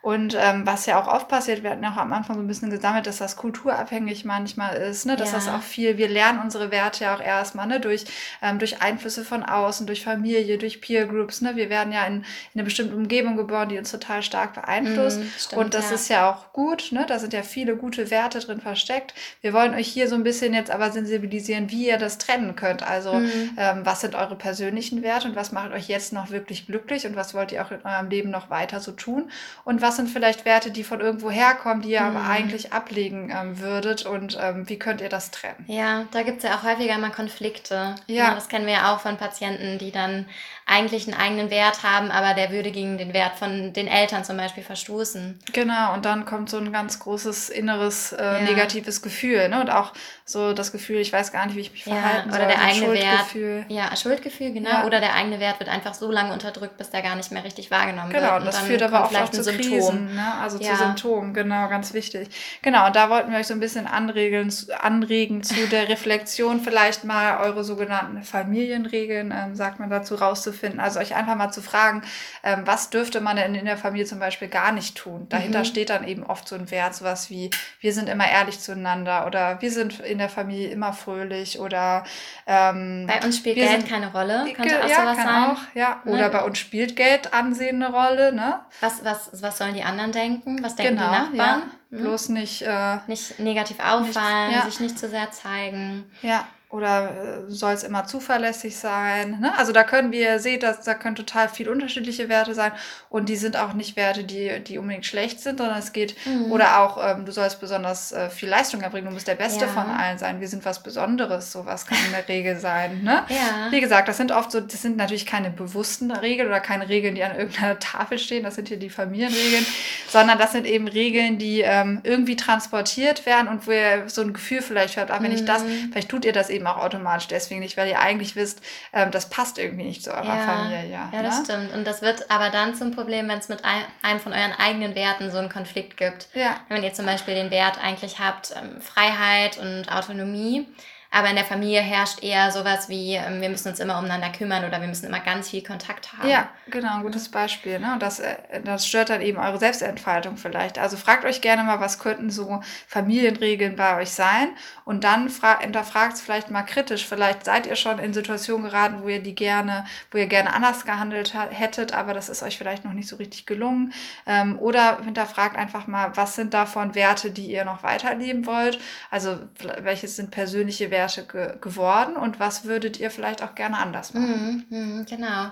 [0.00, 2.46] Und ähm, was ja auch oft passiert, wir hatten ja auch am Anfang so ein
[2.46, 5.16] bisschen gesammelt, dass das kulturabhängig manchmal ist, ne?
[5.16, 5.34] dass ja.
[5.36, 7.80] das auch viel, wir lernen unsere Werte ja auch erstmal ne?
[7.80, 8.04] durch,
[8.40, 11.40] ähm, durch Einflüsse von außen, durch Familie, durch Peer Groups.
[11.40, 11.56] Ne?
[11.56, 15.18] Wir werden ja in, in eine bestimmte Umgebung geboren, die uns total stark beeinflusst.
[15.18, 15.94] Mm, stimmt, und das ja.
[15.96, 17.04] ist ja auch gut, ne?
[17.06, 19.14] da sind ja viele gute Werte drin versteckt.
[19.40, 22.82] Wir wollen euch hier so ein bisschen jetzt aber sensibilisieren, wie ihr das trennen könnt.
[22.82, 23.56] Also mm.
[23.56, 27.16] ähm, was sind eure persönlichen Werte und was macht euch jetzt noch wirklich glücklich und
[27.16, 29.30] was wollt ihr auch in eurem Leben noch weiter so tun
[29.64, 32.16] und was sind vielleicht Werte, die von irgendwo herkommen, die ihr mhm.
[32.16, 35.64] aber eigentlich ablegen ähm, würdet und ähm, wie könnt ihr das trennen?
[35.66, 37.96] Ja, da gibt es ja auch häufiger mal Konflikte.
[38.06, 38.28] Ja.
[38.28, 38.34] ja.
[38.34, 40.26] Das kennen wir ja auch von Patienten, die dann
[40.68, 44.36] eigentlich einen eigenen Wert haben, aber der würde gegen den Wert von den Eltern zum
[44.36, 45.38] Beispiel verstoßen.
[45.54, 48.40] Genau, und dann kommt so ein ganz großes inneres äh, ja.
[48.42, 49.62] negatives Gefühl, ne?
[49.62, 49.94] Und auch
[50.26, 52.44] so das Gefühl, ich weiß gar nicht, wie ich mich ja, verhalten oder soll.
[52.44, 52.92] Oder der eigene.
[52.92, 53.70] Wert.
[53.70, 54.68] Ja, Schuldgefühl, genau.
[54.68, 54.84] Ja.
[54.84, 57.70] Oder der eigene Wert wird einfach so lange unterdrückt, bis der gar nicht mehr richtig
[57.70, 58.40] wahrgenommen genau, wird.
[58.40, 59.80] Genau, das führt aber auch, auch zu Symptome.
[59.80, 60.14] Symptom.
[60.14, 60.34] ne?
[60.42, 62.28] also zu Symptomen, genau, ganz wichtig.
[62.60, 67.04] Genau, und da wollten wir euch so ein bisschen anregen, anregen zu der Reflexion, vielleicht
[67.04, 70.57] mal eure sogenannten Familienregeln, ähm, sagt man dazu, rauszufinden.
[70.80, 72.02] Also euch einfach mal zu fragen,
[72.42, 75.26] ähm, was dürfte man denn in der Familie zum Beispiel gar nicht tun?
[75.28, 75.64] Dahinter mhm.
[75.64, 79.60] steht dann eben oft so ein Wert, sowas wie, wir sind immer ehrlich zueinander oder
[79.60, 82.04] wir sind in der Familie immer fröhlich oder
[82.46, 85.44] ähm, bei uns spielt Geld sind, keine Rolle, könnte auch ja, sowas kann sein.
[85.50, 86.02] Auch, ja.
[86.04, 86.12] Ne?
[86.12, 88.60] Oder bei uns spielt Geld Ansehen eine Rolle, ne?
[88.80, 90.62] Was, was, was sollen die anderen denken?
[90.62, 91.62] Was denken genau, die Nachbarn?
[91.90, 91.96] Ja.
[91.98, 92.02] Hm?
[92.02, 94.64] Bloß nicht, äh, nicht negativ auffallen, nicht, ja.
[94.64, 96.04] sich nicht zu sehr zeigen.
[96.22, 96.46] Ja.
[96.70, 99.40] Oder äh, soll es immer zuverlässig sein?
[99.40, 99.56] Ne?
[99.56, 102.72] Also da können wir, ihr seht, dass, da können total viel unterschiedliche Werte sein
[103.08, 106.52] und die sind auch nicht Werte, die, die unbedingt schlecht sind, sondern es geht, mhm.
[106.52, 109.70] oder auch, ähm, du sollst besonders äh, viel Leistung erbringen, du musst der Beste ja.
[109.70, 113.02] von allen sein, wir sind was Besonderes, sowas kann in der Regel sein.
[113.02, 113.24] Ne?
[113.30, 113.70] Ja.
[113.70, 117.14] Wie gesagt, das sind oft so, das sind natürlich keine bewussten Regeln oder keine Regeln,
[117.14, 119.64] die an irgendeiner Tafel stehen, das sind hier die Familienregeln,
[120.10, 124.34] sondern das sind eben Regeln, die ähm, irgendwie transportiert werden und wo ihr so ein
[124.34, 125.36] Gefühl vielleicht habt, ah, wenn mhm.
[125.38, 125.88] ich das, mhm.
[125.92, 128.60] vielleicht tut ihr das eben eben auch automatisch deswegen nicht, weil ihr eigentlich wisst,
[128.92, 130.90] ähm, das passt irgendwie nicht zu eurer ja, Familie.
[130.90, 131.44] Ja, ja das ne?
[131.44, 131.72] stimmt.
[131.72, 134.94] Und das wird aber dann zum Problem, wenn es mit ein, einem von euren eigenen
[134.94, 136.28] Werten so einen Konflikt gibt.
[136.34, 136.56] Ja.
[136.68, 140.66] Wenn ihr zum Beispiel den Wert eigentlich habt, ähm, Freiheit und Autonomie,
[141.10, 144.64] aber in der Familie herrscht eher sowas wie, ähm, wir müssen uns immer umeinander kümmern
[144.64, 146.28] oder wir müssen immer ganz viel Kontakt haben.
[146.28, 147.78] Ja, genau, ein gutes Beispiel.
[147.78, 147.94] Ne?
[147.94, 150.78] Und das, äh, das stört dann eben eure Selbstentfaltung vielleicht.
[150.78, 154.48] Also fragt euch gerne mal, was könnten so Familienregeln bei euch sein?
[154.84, 157.06] Und dann hinterfragt es vielleicht mal kritisch.
[157.06, 160.84] Vielleicht seid ihr schon in Situationen geraten, wo ihr die gerne, wo ihr gerne anders
[160.84, 163.94] gehandelt hättet, aber das ist euch vielleicht noch nicht so richtig gelungen.
[164.26, 168.78] Ähm, oder hinterfragt einfach mal, was sind davon Werte, die ihr noch weiterleben wollt?
[169.10, 169.38] Also
[169.80, 170.97] welche sind persönliche Werte?
[170.98, 174.66] Werte ge geworden und was würdet ihr vielleicht auch gerne anders machen?
[174.68, 175.50] Mhm, mh, genau.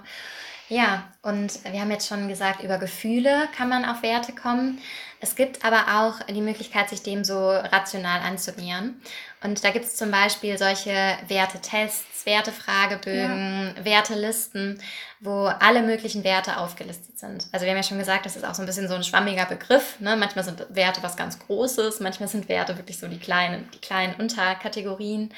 [0.68, 4.80] Ja, und wir haben jetzt schon gesagt, über Gefühle kann man auf Werte kommen.
[5.26, 8.94] Es gibt aber auch die Möglichkeit, sich dem so rational anzunähern.
[9.42, 10.94] Und da gibt es zum Beispiel solche
[11.26, 13.84] Wertetests, Wertefragebögen, ja.
[13.84, 14.80] Wertelisten,
[15.18, 17.46] wo alle möglichen Werte aufgelistet sind.
[17.50, 19.46] Also wir haben ja schon gesagt, das ist auch so ein bisschen so ein schwammiger
[19.46, 19.98] Begriff.
[19.98, 20.14] Ne?
[20.16, 24.14] Manchmal sind Werte was ganz Großes, manchmal sind Werte wirklich so die kleinen, die kleinen
[24.14, 25.34] Unterkategorien.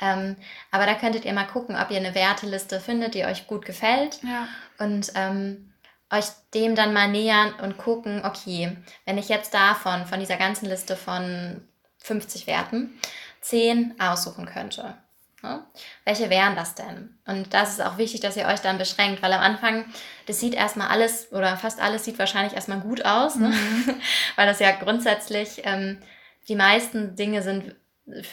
[0.00, 0.34] Ähm,
[0.72, 4.18] aber da könntet ihr mal gucken, ob ihr eine Werteliste findet, die euch gut gefällt.
[4.24, 4.48] Ja.
[4.84, 5.69] Und ähm,
[6.10, 10.66] euch dem dann mal nähern und gucken, okay, wenn ich jetzt davon, von dieser ganzen
[10.66, 11.62] Liste von
[11.98, 12.98] 50 Werten,
[13.42, 14.96] 10 aussuchen könnte.
[15.42, 15.64] Ne?
[16.04, 17.18] Welche wären das denn?
[17.26, 19.86] Und das ist auch wichtig, dass ihr euch dann beschränkt, weil am Anfang,
[20.26, 23.48] das sieht erstmal alles oder fast alles sieht wahrscheinlich erstmal gut aus, ne?
[23.48, 23.94] mhm.
[24.36, 25.98] weil das ja grundsätzlich ähm,
[26.48, 27.74] die meisten Dinge sind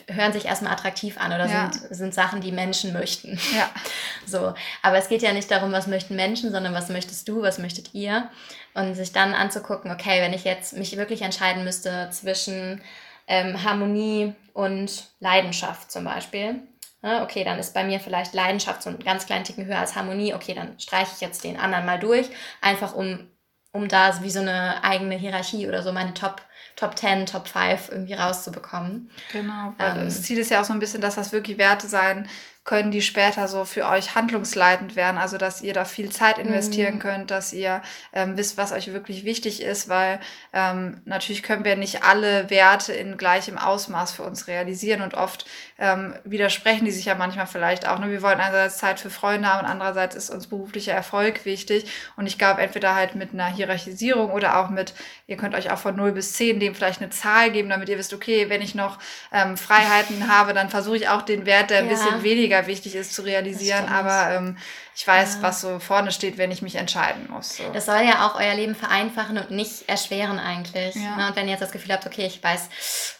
[0.07, 1.71] hören sich erstmal attraktiv an oder ja.
[1.71, 3.39] sind, sind Sachen, die Menschen möchten.
[3.55, 3.69] Ja.
[4.25, 4.53] So.
[4.81, 7.93] Aber es geht ja nicht darum, was möchten Menschen, sondern was möchtest du, was möchtet
[7.93, 8.29] ihr?
[8.73, 12.81] Und sich dann anzugucken, okay, wenn ich jetzt mich wirklich entscheiden müsste zwischen
[13.27, 16.61] ähm, Harmonie und Leidenschaft zum Beispiel.
[17.03, 19.95] Ja, okay, dann ist bei mir vielleicht Leidenschaft so einen ganz kleinen Ticken höher als
[19.95, 20.33] Harmonie.
[20.33, 22.27] Okay, dann streiche ich jetzt den anderen mal durch,
[22.59, 23.29] einfach um,
[23.71, 26.41] um da wie so eine eigene Hierarchie oder so meine Top
[26.77, 29.09] Top 10, Top 5 irgendwie rauszubekommen.
[29.33, 31.87] Genau, weil ähm, das Ziel ist ja auch so ein bisschen, dass das wirklich Werte
[31.87, 32.29] sein
[32.67, 35.17] können, die später so für euch handlungsleitend werden.
[35.17, 36.99] Also, dass ihr da viel Zeit investieren mhm.
[36.99, 37.81] könnt, dass ihr
[38.13, 40.19] ähm, wisst, was euch wirklich wichtig ist, weil
[40.53, 45.45] ähm, natürlich können wir nicht alle Werte in gleichem Ausmaß für uns realisieren und oft
[45.79, 47.99] ähm, widersprechen die sich ja manchmal vielleicht auch.
[47.99, 48.09] Ne?
[48.09, 51.85] Wir wollen einerseits Zeit für Freunde haben und andererseits ist uns beruflicher Erfolg wichtig.
[52.17, 54.93] Und ich glaube, entweder halt mit einer Hierarchisierung oder auch mit,
[55.25, 57.97] ihr könnt euch auch von 0 bis 10 dem vielleicht eine Zahl geben, damit ihr
[57.97, 58.99] wisst, okay, wenn ich noch
[59.31, 61.91] ähm, Freiheiten habe, dann versuche ich auch den Wert, der ein ja.
[61.91, 64.57] bisschen weniger mega wichtig ist zu realisieren, aber ähm,
[64.95, 65.41] ich weiß, ja.
[65.43, 67.57] was so vorne steht, wenn ich mich entscheiden muss.
[67.57, 67.63] So.
[67.71, 70.95] Das soll ja auch euer Leben vereinfachen und nicht erschweren eigentlich.
[70.95, 71.15] Ja.
[71.15, 71.27] Ne?
[71.27, 72.69] Und wenn ihr jetzt das Gefühl habt, okay, ich weiß,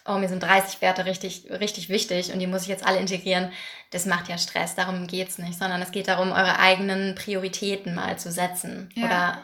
[0.06, 3.52] oh, mir sind 30 Werte richtig, richtig wichtig und die muss ich jetzt alle integrieren,
[3.92, 7.96] das macht ja Stress, darum geht es nicht, sondern es geht darum, eure eigenen Prioritäten
[7.96, 8.90] mal zu setzen.
[8.96, 9.06] Ja.
[9.06, 9.42] Oder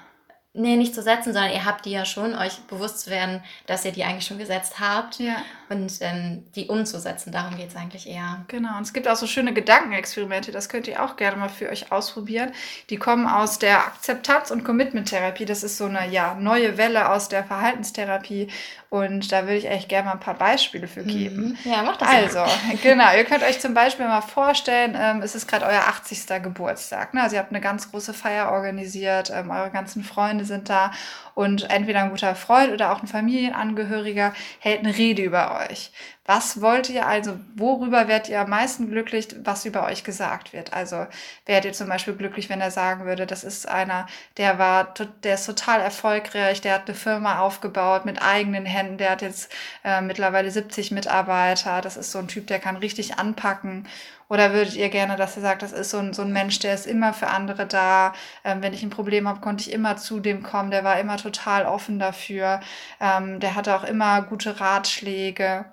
[0.53, 3.85] nee, nicht zu setzen, sondern ihr habt die ja schon, euch bewusst zu werden, dass
[3.85, 5.37] ihr die eigentlich schon gesetzt habt ja.
[5.73, 7.31] Und ähm, die umzusetzen.
[7.31, 8.45] Darum geht es eigentlich eher.
[8.47, 11.69] Genau, und es gibt auch so schöne Gedankenexperimente, das könnt ihr auch gerne mal für
[11.69, 12.51] euch ausprobieren.
[12.89, 15.45] Die kommen aus der Akzeptanz- und Commitment-Therapie.
[15.45, 18.47] Das ist so eine ja, neue Welle aus der Verhaltenstherapie
[18.93, 21.57] und da würde ich echt gerne mal ein paar Beispiele für geben.
[21.63, 21.71] Mhm.
[21.71, 22.09] Ja, macht das.
[22.09, 22.49] Also, mal.
[22.83, 26.43] genau, ihr könnt euch zum Beispiel mal vorstellen, ähm, es ist gerade euer 80.
[26.43, 27.15] Geburtstag.
[27.15, 27.23] Ne?
[27.23, 30.91] Also ihr habt eine ganz große Feier organisiert, ähm, eure ganzen Freunde sind da
[31.35, 35.91] und entweder ein guter Freund oder auch ein Familienangehöriger hält eine Rede über euch.
[36.25, 40.71] Was wollt ihr also, worüber werdet ihr am meisten glücklich, was über euch gesagt wird?
[40.71, 41.05] Also
[41.45, 44.07] werdet ihr zum Beispiel glücklich, wenn er sagen würde, das ist einer,
[44.37, 49.11] der war, der ist total erfolgreich, der hat eine Firma aufgebaut mit eigenen Händen, der
[49.11, 49.51] hat jetzt
[49.83, 53.85] äh, mittlerweile 70 Mitarbeiter, das ist so ein Typ, der kann richtig anpacken.
[54.29, 56.73] Oder würdet ihr gerne, dass er sagt, das ist so ein, so ein Mensch, der
[56.73, 58.13] ist immer für andere da.
[58.45, 60.71] Ähm, wenn ich ein Problem habe, konnte ich immer zu dem kommen.
[60.71, 62.61] Der war immer total offen dafür.
[62.99, 65.65] Ähm, der hatte auch immer gute Ratschläge.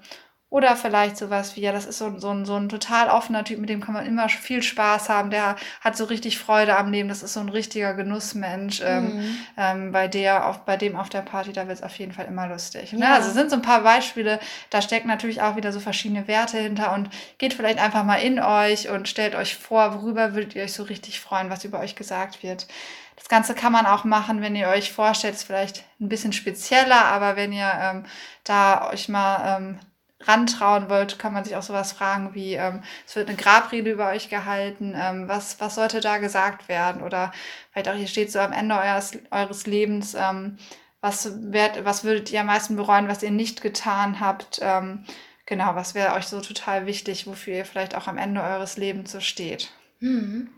[0.51, 3.61] Oder vielleicht sowas wie, ja, das ist so, so, ein, so ein total offener Typ,
[3.61, 5.31] mit dem kann man immer viel Spaß haben.
[5.31, 7.09] Der hat so richtig Freude am Leben.
[7.09, 8.83] Das ist so ein richtiger Genussmensch.
[8.85, 9.39] Ähm, mhm.
[9.57, 12.27] Ähm, bei, der auf, bei dem auf der Party, da wird es auf jeden Fall
[12.27, 12.93] immer lustig.
[12.93, 12.99] Ne?
[12.99, 13.11] Ja.
[13.11, 13.15] Ne?
[13.15, 14.41] Also sind so ein paar Beispiele.
[14.71, 16.95] Da stecken natürlich auch wieder so verschiedene Werte hinter.
[16.95, 20.73] Und geht vielleicht einfach mal in euch und stellt euch vor, worüber würdet ihr euch
[20.73, 22.67] so richtig freuen, was über euch gesagt wird.
[23.15, 27.05] Das Ganze kann man auch machen, wenn ihr euch vorstellt, ist vielleicht ein bisschen spezieller,
[27.05, 28.05] aber wenn ihr ähm,
[28.43, 29.79] da euch mal ähm,
[30.23, 34.09] rantrauen wollt, kann man sich auch sowas fragen wie, ähm, es wird eine Grabrede über
[34.09, 37.03] euch gehalten, ähm, was, was sollte da gesagt werden?
[37.03, 37.33] Oder
[37.73, 40.59] vielleicht auch hier steht so am Ende eures, eures Lebens, ähm,
[41.01, 44.59] was, werd, was würdet ihr am meisten bereuen, was ihr nicht getan habt?
[44.63, 45.05] Ähm,
[45.47, 49.13] genau, was wäre euch so total wichtig, wofür ihr vielleicht auch am Ende eures Lebens
[49.13, 49.71] so steht?
[50.01, 50.51] Hm.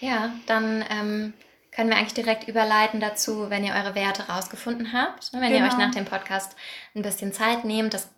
[0.00, 1.32] Ja, dann ähm,
[1.72, 5.32] können wir eigentlich direkt überleiten dazu, wenn ihr eure Werte rausgefunden habt.
[5.32, 5.64] Ne, wenn genau.
[5.64, 6.56] ihr euch nach dem Podcast
[6.94, 8.10] ein bisschen Zeit nehmt, das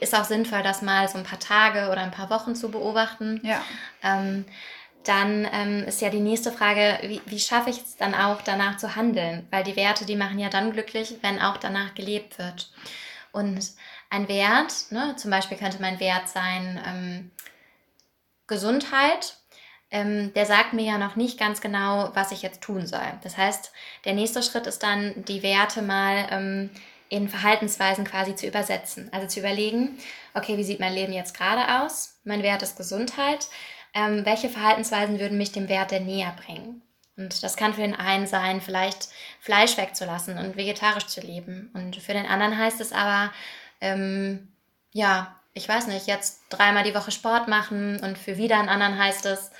[0.00, 3.40] ist auch sinnvoll, das mal so ein paar Tage oder ein paar Wochen zu beobachten.
[3.42, 3.62] Ja.
[4.02, 4.44] Ähm,
[5.04, 8.76] dann ähm, ist ja die nächste Frage, wie, wie schaffe ich es dann auch danach
[8.76, 9.46] zu handeln?
[9.50, 12.70] Weil die Werte, die machen ja dann glücklich, wenn auch danach gelebt wird.
[13.30, 13.72] Und
[14.10, 17.30] ein Wert, ne, zum Beispiel könnte mein Wert sein ähm,
[18.46, 19.36] Gesundheit,
[19.90, 23.06] ähm, der sagt mir ja noch nicht ganz genau, was ich jetzt tun soll.
[23.22, 23.72] Das heißt,
[24.04, 26.70] der nächste Schritt ist dann, die Werte mal ähm,
[27.08, 29.08] in Verhaltensweisen quasi zu übersetzen.
[29.12, 29.98] Also zu überlegen,
[30.34, 32.18] okay, wie sieht mein Leben jetzt gerade aus?
[32.24, 33.48] Mein Wert ist Gesundheit.
[33.94, 36.82] Ähm, welche Verhaltensweisen würden mich dem Wert der näher bringen?
[37.16, 39.08] Und das kann für den einen sein, vielleicht
[39.40, 41.70] Fleisch wegzulassen und vegetarisch zu leben.
[41.72, 43.32] Und für den anderen heißt es aber,
[43.80, 44.48] ähm,
[44.92, 47.98] ja, ich weiß nicht, jetzt dreimal die Woche Sport machen.
[48.00, 49.50] Und für wieder einen anderen heißt es,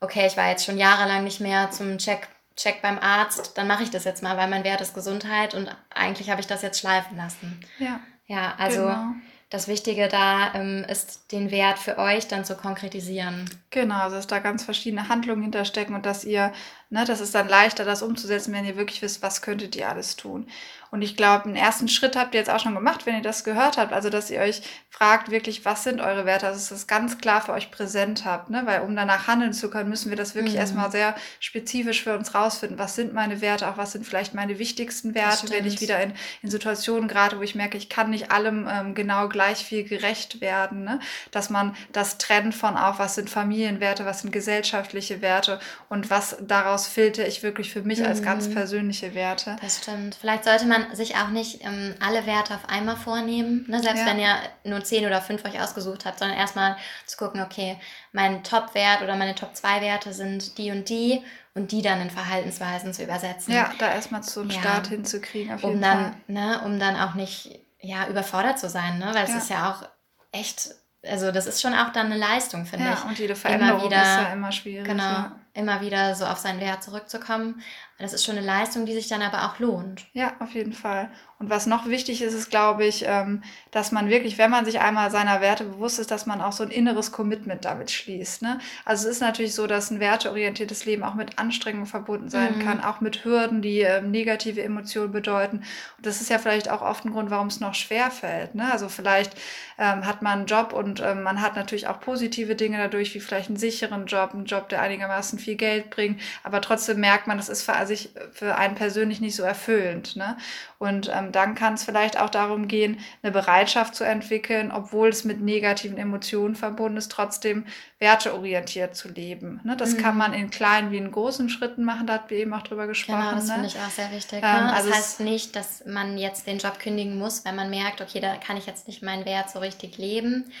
[0.00, 3.84] okay, ich war jetzt schon jahrelang nicht mehr zum Check check beim Arzt, dann mache
[3.84, 6.80] ich das jetzt mal, weil mein Wert ist Gesundheit und eigentlich habe ich das jetzt
[6.80, 7.60] schleifen lassen.
[7.78, 8.00] Ja.
[8.26, 9.14] Ja, also genau.
[9.48, 13.48] das Wichtige da ähm, ist, den Wert für euch dann zu konkretisieren.
[13.70, 16.52] Genau, also dass da ganz verschiedene Handlungen hinterstecken und dass ihr,
[16.90, 20.16] ne, das ist dann leichter, das umzusetzen, wenn ihr wirklich wisst, was könntet ihr alles
[20.16, 20.46] tun.
[20.90, 23.44] Und ich glaube, einen ersten Schritt habt ihr jetzt auch schon gemacht, wenn ihr das
[23.44, 23.92] gehört habt.
[23.92, 26.46] Also, dass ihr euch fragt, wirklich, was sind eure Werte?
[26.46, 28.50] Also, dass ihr das ganz klar für euch präsent habt.
[28.50, 28.62] Ne?
[28.64, 30.60] Weil, um danach handeln zu können, müssen wir das wirklich mhm.
[30.60, 32.78] erstmal sehr spezifisch für uns rausfinden.
[32.78, 33.68] Was sind meine Werte?
[33.68, 37.42] Auch was sind vielleicht meine wichtigsten Werte, wenn ich wieder in, in Situationen gerate, wo
[37.42, 40.84] ich merke, ich kann nicht allem ähm, genau gleich viel gerecht werden.
[40.84, 41.00] Ne?
[41.30, 46.36] Dass man das trennt von auch, was sind Familienwerte, was sind gesellschaftliche Werte und was
[46.40, 48.06] daraus filter ich wirklich für mich mhm.
[48.06, 48.54] als ganz mhm.
[48.54, 49.56] persönliche Werte.
[49.60, 50.16] Das stimmt.
[50.20, 53.80] Vielleicht sollte man man sich auch nicht ähm, alle Werte auf einmal vornehmen, ne?
[53.80, 54.06] selbst ja.
[54.06, 57.78] wenn ihr nur zehn oder fünf euch ausgesucht habt, sondern erstmal zu gucken, okay,
[58.12, 61.22] mein Top-Wert oder meine Top 2 Werte sind die und die
[61.54, 63.52] und die dann in Verhaltensweisen zu übersetzen.
[63.54, 64.60] Ja, da erstmal so einen ja.
[64.60, 66.14] Start hinzukriegen, auf um jeden dann, Fall.
[66.28, 69.10] Ne, um dann auch nicht ja, überfordert zu sein, ne?
[69.12, 69.38] weil es ja.
[69.38, 69.88] ist ja auch
[70.32, 70.70] echt
[71.06, 73.04] also das ist schon auch dann eine Leistung, finde ja, ich.
[73.04, 74.84] Und jede Veränderung wieder, ist ja immer schwierig.
[74.84, 75.36] Genau, ja.
[75.54, 77.62] immer wieder so auf seinen Wert zurückzukommen.
[77.98, 80.06] Das ist schon eine Leistung, die sich dann aber auch lohnt.
[80.12, 81.10] Ja, auf jeden Fall.
[81.40, 84.80] Und was noch wichtig ist, ist, glaube ich, ähm, dass man wirklich, wenn man sich
[84.80, 88.42] einmal seiner Werte bewusst ist, dass man auch so ein inneres Commitment damit schließt.
[88.42, 88.58] Ne?
[88.84, 92.64] Also es ist natürlich so, dass ein werteorientiertes Leben auch mit Anstrengungen verbunden sein mhm.
[92.64, 95.58] kann, auch mit Hürden, die ähm, negative Emotionen bedeuten.
[95.58, 98.56] Und das ist ja vielleicht auch oft ein Grund, warum es noch schwer fällt.
[98.56, 98.72] Ne?
[98.72, 99.36] Also vielleicht
[99.78, 103.20] ähm, hat man einen Job und ähm, man hat natürlich auch positive Dinge dadurch, wie
[103.20, 107.36] vielleicht einen sicheren Job, einen Job, der einigermaßen viel Geld bringt, aber trotzdem merkt man,
[107.36, 110.16] das ist für sich für einen persönlich nicht so erfüllend.
[110.16, 110.36] Ne?
[110.78, 115.24] Und ähm, dann kann es vielleicht auch darum gehen, eine Bereitschaft zu entwickeln, obwohl es
[115.24, 117.64] mit negativen Emotionen verbunden ist, trotzdem
[117.98, 119.60] werteorientiert zu leben.
[119.64, 119.76] Ne?
[119.76, 119.98] Das mhm.
[119.98, 122.86] kann man in kleinen wie in großen Schritten machen, da hatten wir eben auch drüber
[122.86, 123.20] gesprochen.
[123.20, 123.54] Genau, das ne?
[123.54, 124.38] finde ich auch sehr wichtig.
[124.42, 124.72] Ähm, ne?
[124.72, 128.20] also das heißt nicht, dass man jetzt den Job kündigen muss, wenn man merkt, okay,
[128.20, 130.52] da kann ich jetzt nicht meinen Wert so richtig leben.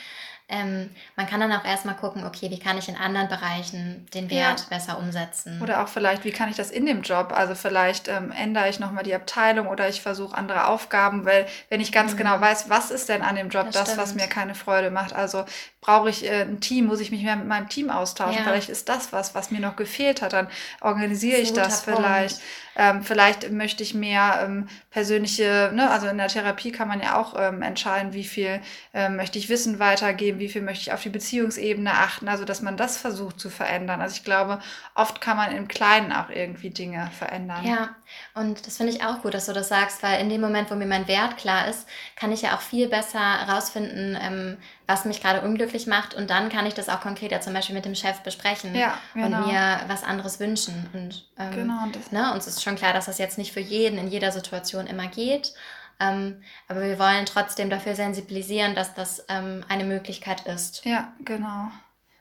[0.50, 4.30] Ähm, man kann dann auch erstmal gucken, okay, wie kann ich in anderen Bereichen den
[4.30, 4.66] Wert ja.
[4.70, 5.60] besser umsetzen.
[5.60, 7.32] Oder auch vielleicht, wie kann ich das in dem Job?
[7.34, 11.82] Also vielleicht ähm, ändere ich nochmal die Abteilung oder ich versuche andere Aufgaben, weil wenn
[11.82, 12.18] ich ganz mhm.
[12.18, 15.12] genau weiß, was ist denn an dem Job das, das was mir keine Freude macht.
[15.12, 15.44] Also
[15.80, 18.38] brauche ich äh, ein Team, muss ich mich mehr mit meinem Team austauschen.
[18.38, 18.42] Ja.
[18.42, 20.32] Vielleicht ist das was, was mir noch gefehlt hat.
[20.32, 20.48] Dann
[20.80, 22.40] organisiere ich das vielleicht.
[22.80, 27.20] Ähm, vielleicht möchte ich mehr ähm, persönliche, ne, also in der Therapie kann man ja
[27.20, 28.60] auch ähm, entscheiden, wie viel
[28.94, 32.62] ähm, möchte ich Wissen weitergeben, wie viel möchte ich auf die Beziehungsebene achten, also dass
[32.62, 34.00] man das versucht zu verändern.
[34.00, 34.60] Also ich glaube,
[34.94, 37.66] oft kann man im Kleinen auch irgendwie Dinge verändern.
[37.66, 37.96] Ja,
[38.34, 40.76] und das finde ich auch gut, dass du das sagst, weil in dem Moment, wo
[40.76, 44.56] mir mein Wert klar ist, kann ich ja auch viel besser herausfinden, ähm,
[44.88, 46.14] was mich gerade unglücklich macht.
[46.14, 49.44] Und dann kann ich das auch konkreter zum Beispiel mit dem Chef besprechen ja, genau.
[49.44, 50.88] und mir was anderes wünschen.
[50.94, 53.98] Und, ähm, genau, und ne, uns ist schon klar, dass das jetzt nicht für jeden
[53.98, 55.52] in jeder Situation immer geht.
[56.00, 60.84] Ähm, aber wir wollen trotzdem dafür sensibilisieren, dass das ähm, eine Möglichkeit ist.
[60.86, 61.70] Ja, genau.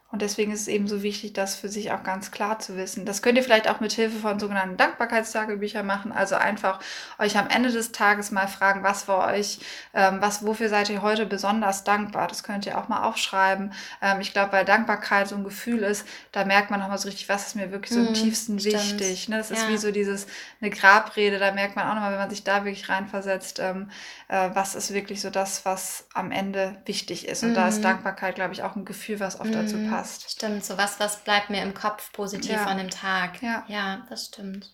[0.09, 3.05] Und deswegen ist es eben so wichtig, das für sich auch ganz klar zu wissen.
[3.05, 6.13] Das könnt ihr vielleicht auch mit Hilfe von sogenannten Dankbarkeitstagebüchern machen.
[6.13, 6.79] Also einfach
[7.19, 9.59] euch am Ende des Tages mal fragen, was war euch,
[9.93, 12.29] ähm, was, wofür seid ihr heute besonders dankbar?
[12.29, 13.73] Das könnt ihr auch mal aufschreiben.
[14.01, 17.27] Ähm, ich glaube, weil Dankbarkeit so ein Gefühl ist, da merkt man nochmal so richtig,
[17.27, 18.75] was ist mir wirklich so im mm, tiefsten stimmt.
[18.75, 19.27] wichtig.
[19.27, 19.37] Ne?
[19.37, 19.69] Das ist ja.
[19.69, 20.25] wie so dieses,
[20.61, 23.91] eine Grabrede, da merkt man auch nochmal, wenn man sich da wirklich reinversetzt, ähm,
[24.29, 27.43] äh, was ist wirklich so das, was am Ende wichtig ist.
[27.43, 27.55] Und mm.
[27.55, 27.83] da ist mhm.
[27.83, 29.53] Dankbarkeit, glaube ich, auch ein Gefühl, was oft mm.
[29.53, 30.31] dazu passt passt.
[30.31, 32.65] Stimmt, so was, was bleibt mir im Kopf positiv ja.
[32.65, 33.41] an dem Tag.
[33.41, 33.63] Ja.
[33.67, 34.71] ja, das stimmt.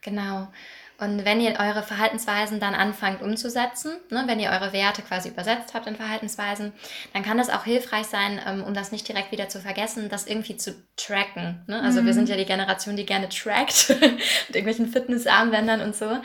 [0.00, 0.48] Genau.
[0.96, 5.74] Und wenn ihr eure Verhaltensweisen dann anfangt umzusetzen, ne, wenn ihr eure Werte quasi übersetzt
[5.74, 6.72] habt in Verhaltensweisen,
[7.12, 10.26] dann kann es auch hilfreich sein, ähm, um das nicht direkt wieder zu vergessen, das
[10.26, 11.64] irgendwie zu tracken.
[11.66, 11.82] Ne?
[11.82, 12.06] Also mhm.
[12.06, 16.16] wir sind ja die Generation, die gerne trackt mit irgendwelchen Fitnessarmbändern und so.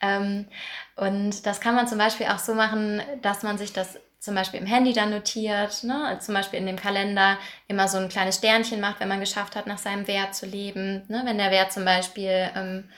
[0.00, 0.46] Ähm,
[0.94, 4.60] und das kann man zum Beispiel auch so machen, dass man sich das zum Beispiel
[4.60, 6.16] im Handy dann notiert, ne?
[6.20, 9.66] zum Beispiel in dem Kalender immer so ein kleines Sternchen macht, wenn man geschafft hat,
[9.66, 11.02] nach seinem Wert zu leben.
[11.08, 11.22] Ne?
[11.24, 12.88] Wenn der Wert zum Beispiel ähm,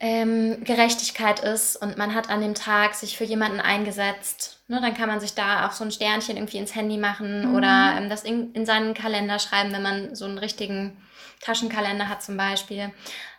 [0.00, 4.80] ähm, Gerechtigkeit ist und man hat an dem Tag sich für jemanden eingesetzt, ne?
[4.80, 7.54] dann kann man sich da auch so ein Sternchen irgendwie ins Handy machen mhm.
[7.54, 10.96] oder ähm, das in, in seinen Kalender schreiben, wenn man so einen richtigen
[11.42, 12.92] Taschenkalender hat zum Beispiel.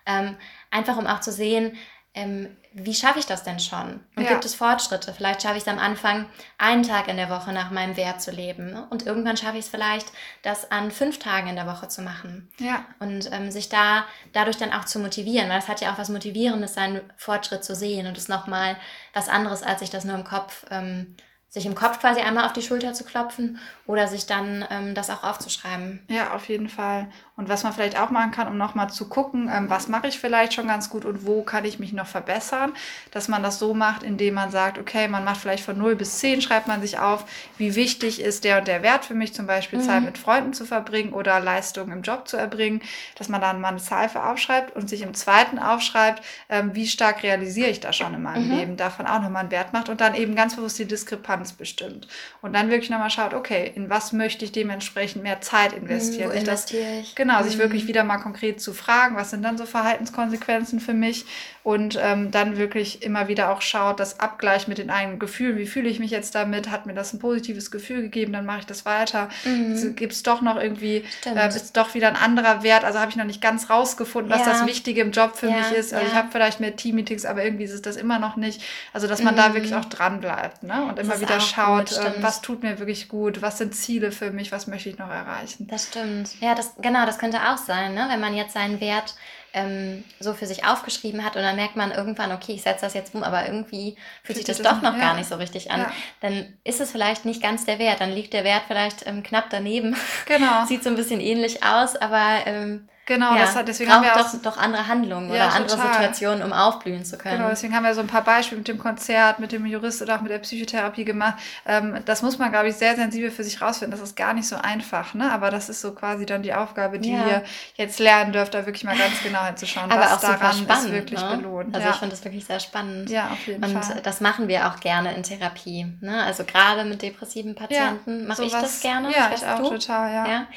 [0.05, 0.38] Ähm,
[0.69, 1.75] einfach um auch zu sehen,
[2.13, 3.99] ähm, wie schaffe ich das denn schon?
[4.15, 4.29] Und ja.
[4.29, 5.13] gibt es Fortschritte?
[5.13, 6.27] Vielleicht schaffe ich es am Anfang,
[6.58, 8.71] einen Tag in der Woche nach meinem Wert zu leben.
[8.71, 8.88] Ne?
[8.91, 10.12] Und irgendwann schaffe ich es vielleicht,
[10.43, 12.51] das an fünf Tagen in der Woche zu machen.
[12.60, 12.86] Ja.
[12.99, 16.10] Und ähm, sich da dadurch dann auch zu motivieren, weil es hat ja auch was
[16.10, 18.05] Motivierendes, seinen Fortschritt zu sehen.
[18.05, 18.77] Und es ist nochmal
[19.13, 21.15] was anderes, als sich das nur im Kopf ähm,
[21.49, 25.10] sich im Kopf quasi einmal auf die Schulter zu klopfen oder sich dann ähm, das
[25.10, 26.05] auch aufzuschreiben.
[26.08, 27.10] Ja, auf jeden Fall.
[27.39, 30.19] Und was man vielleicht auch machen kann, um nochmal zu gucken, ähm, was mache ich
[30.19, 32.73] vielleicht schon ganz gut und wo kann ich mich noch verbessern,
[33.12, 36.19] dass man das so macht, indem man sagt, okay, man macht vielleicht von 0 bis
[36.19, 37.23] 10, schreibt man sich auf,
[37.58, 39.84] wie wichtig ist der und der Wert für mich, zum Beispiel mhm.
[39.84, 42.82] Zeit mit Freunden zu verbringen oder Leistungen im Job zu erbringen,
[43.15, 46.88] dass man dann mal eine Zahl für aufschreibt und sich im zweiten aufschreibt, ähm, wie
[46.88, 48.58] stark realisiere ich das schon in meinem mhm.
[48.58, 52.06] Leben, davon auch nochmal einen Wert macht und dann eben ganz bewusst die Diskrepanz bestimmt.
[52.41, 56.28] Und dann wirklich nochmal schaut, okay, in was möchte ich dementsprechend mehr Zeit investieren?
[56.28, 57.15] Mhm, wo investiere ich?
[57.15, 57.89] Genau, Genau, sich wirklich mhm.
[57.89, 61.26] wieder mal konkret zu fragen, was sind dann so Verhaltenskonsequenzen für mich
[61.69, 65.67] und ähm, dann wirklich immer wieder auch schaut, das Abgleich mit den eigenen Gefühlen, wie
[65.67, 68.65] fühle ich mich jetzt damit, hat mir das ein positives Gefühl gegeben, dann mache ich
[68.65, 69.29] das weiter.
[69.45, 69.95] Mhm.
[69.95, 73.17] Gibt es doch noch irgendwie, äh, ist doch wieder ein anderer Wert, also habe ich
[73.17, 74.53] noch nicht ganz rausgefunden, was ja.
[74.53, 75.93] das Wichtige im Job für ja, mich ist.
[75.93, 76.12] Also ja.
[76.12, 78.63] ich habe vielleicht mehr Team-Meetings, aber irgendwie ist es das immer noch nicht.
[78.91, 79.38] Also dass man mhm.
[79.38, 80.86] da wirklich auch dran bleibt ne?
[80.86, 84.12] und das immer wieder schaut, gut, äh, was tut mir wirklich gut, was sind Ziele
[84.12, 85.67] für mich, was möchte ich noch erreichen.
[85.69, 86.32] Das stimmt.
[86.41, 88.08] Ja, das genau, das könnte auch sein, ne?
[88.10, 89.13] wenn man jetzt seinen Wert
[89.53, 92.93] ähm, so für sich aufgeschrieben hat und dann merkt man irgendwann, okay, ich setze das
[92.93, 94.99] jetzt um, aber irgendwie fühlt sich das, das doch noch ja.
[94.99, 95.91] gar nicht so richtig an, ja.
[96.21, 99.49] dann ist es vielleicht nicht ganz der Wert, dann liegt der Wert vielleicht ähm, knapp
[99.49, 99.95] daneben.
[100.25, 100.65] Genau.
[100.67, 104.13] Sieht so ein bisschen ähnlich aus, aber ähm, Genau, ja, das hat, deswegen haben wir
[104.13, 105.93] auch doch, doch andere Handlungen ja, oder andere total.
[105.93, 107.38] Situationen, um aufblühen zu können.
[107.38, 110.15] Genau, deswegen haben wir so ein paar Beispiele mit dem Konzert, mit dem Jurist oder
[110.15, 111.34] auch mit der Psychotherapie gemacht.
[111.65, 113.98] Ähm, das muss man, glaube ich, sehr sensibel für sich rausfinden.
[113.98, 115.32] Das ist gar nicht so einfach, ne?
[115.32, 117.28] Aber das ist so quasi dann die Aufgabe, die ja.
[117.28, 117.43] ihr
[117.78, 120.93] jetzt lernen dürft, da wirklich mal ganz genau hinzuschauen, Aber was auch daran spannend, ist
[120.93, 121.38] wirklich ne?
[121.38, 121.76] belohnt.
[121.76, 123.10] Also ich finde das wirklich sehr spannend.
[123.10, 123.98] Ja, auf jeden Und Fall.
[123.98, 125.88] Und das machen wir auch gerne in Therapie.
[126.02, 126.24] Ne?
[126.26, 129.12] Also gerade mit depressiven Patienten mache ich das gerne.
[129.12, 129.69] Ja, ich, ich auch du?
[129.69, 130.28] total, ja.
[130.28, 130.48] ja?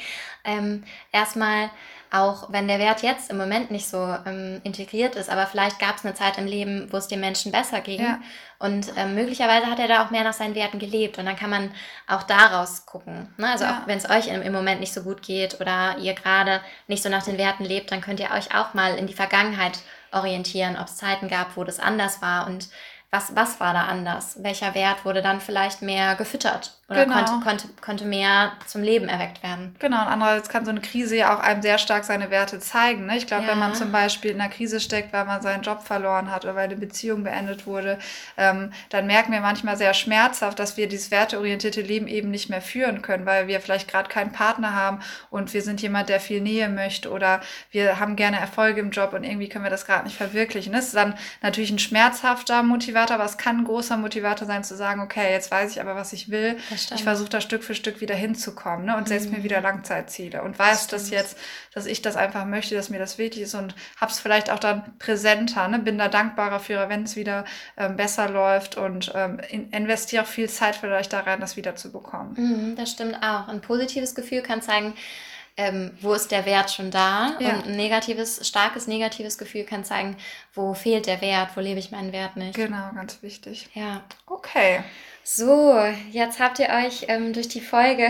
[0.43, 1.71] Ähm, erstmal
[2.13, 5.97] auch wenn der Wert jetzt im Moment nicht so ähm, integriert ist, aber vielleicht gab
[5.97, 8.01] es eine Zeit im Leben, wo es dem Menschen besser ging.
[8.01, 8.19] Ja.
[8.59, 11.17] Und ähm, möglicherweise hat er da auch mehr nach seinen Werten gelebt.
[11.17, 11.71] Und dann kann man
[12.07, 13.33] auch daraus gucken.
[13.37, 13.49] Ne?
[13.49, 13.71] Also ja.
[13.81, 17.01] auch wenn es euch im, im, Moment nicht so gut geht oder ihr gerade nicht
[17.01, 19.79] so nach den Werten lebt, dann könnt ihr euch auch mal in die Vergangenheit
[20.11, 22.69] orientieren, ob es Zeiten gab, wo das anders war und
[23.09, 24.41] was, was war da anders?
[24.41, 27.15] Welcher Wert wurde dann vielleicht mehr gefüttert oder genau.
[27.15, 29.75] konnte, konnte, konnte mehr zum Leben erweckt werden?
[29.79, 33.05] Genau, und andererseits kann so eine Krise ja auch einem sehr stark seine Werte zeigen.
[33.05, 33.17] Ne?
[33.17, 33.51] Ich glaube, ja.
[33.51, 36.55] wenn man zum Beispiel in einer Krise steckt, weil man seinen Job verloren hat oder
[36.55, 37.99] weil eine Beziehung beendet wurde,
[38.37, 42.61] ähm, dann merken wir manchmal sehr schmerzhaft, dass wir dieses werteorientierte Leben eben nicht mehr
[42.61, 46.41] führen können, weil wir vielleicht gerade keinen Partner haben und wir sind jemand, der viel
[46.41, 47.41] Nähe möchte oder
[47.71, 50.73] wir haben gerne Erfolge im Job und irgendwie können wir das gerade nicht verwirklichen.
[50.73, 54.63] Das ist dann natürlich ein schmerzhafter Motivator Motivator, aber es kann ein großer Motivator sein,
[54.63, 56.57] zu sagen, okay, jetzt weiß ich aber, was ich will.
[56.73, 58.97] Ich versuche da Stück für Stück wieder hinzukommen ne?
[58.97, 59.37] und setze mhm.
[59.37, 61.37] mir wieder Langzeitziele und weiß das, das jetzt,
[61.73, 64.59] dass ich das einfach möchte, dass mir das wichtig ist und habe es vielleicht auch
[64.59, 65.79] dann präsenter, ne?
[65.79, 67.45] bin da dankbarer für, wenn es wieder
[67.77, 71.75] ähm, besser läuft und ähm, in, investiere auch viel Zeit vielleicht da rein, das wieder
[71.75, 72.33] zu bekommen.
[72.37, 73.47] Mhm, das stimmt auch.
[73.47, 74.93] Ein positives Gefühl kann zeigen,
[75.55, 77.37] ähm, wo ist der Wert schon da?
[77.39, 77.55] Ja.
[77.55, 80.17] Und ein negatives, starkes negatives Gefühl kann zeigen,
[80.53, 82.55] wo fehlt der Wert, wo lebe ich meinen Wert nicht.
[82.55, 83.69] Genau, ganz wichtig.
[83.73, 84.03] Ja.
[84.25, 84.83] Okay.
[85.23, 85.79] So,
[86.11, 88.09] jetzt habt ihr euch ähm, durch die Folge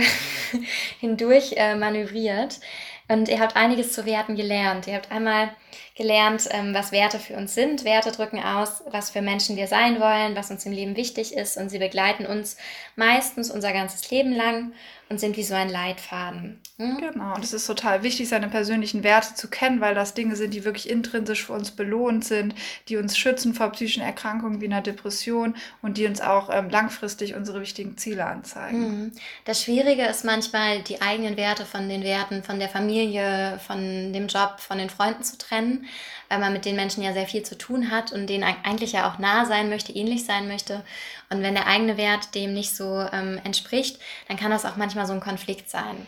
[0.99, 2.59] hindurch äh, manövriert
[3.07, 4.87] und ihr habt einiges zu Werten gelernt.
[4.87, 5.51] Ihr habt einmal
[5.95, 7.83] gelernt, ähm, was Werte für uns sind.
[7.83, 11.57] Werte drücken aus, was für Menschen wir sein wollen, was uns im Leben wichtig ist
[11.57, 12.57] und sie begleiten uns
[12.95, 14.73] meistens unser ganzes Leben lang
[15.09, 16.62] und sind wie so ein Leitfaden.
[16.83, 16.97] Hm?
[16.97, 20.53] Genau, und es ist total wichtig, seine persönlichen Werte zu kennen, weil das Dinge sind,
[20.53, 22.53] die wirklich intrinsisch für uns belohnt sind,
[22.89, 27.35] die uns schützen vor psychischen Erkrankungen wie einer Depression und die uns auch ähm, langfristig
[27.35, 28.79] unsere wichtigen Ziele anzeigen.
[28.79, 29.11] Mhm.
[29.45, 34.27] Das Schwierige ist manchmal, die eigenen Werte von den Werten von der Familie, von dem
[34.27, 35.87] Job, von den Freunden zu trennen
[36.33, 39.07] weil man mit den Menschen ja sehr viel zu tun hat und denen eigentlich ja
[39.07, 40.83] auch nah sein möchte, ähnlich sein möchte.
[41.29, 45.05] Und wenn der eigene Wert dem nicht so ähm, entspricht, dann kann das auch manchmal
[45.05, 46.07] so ein Konflikt sein.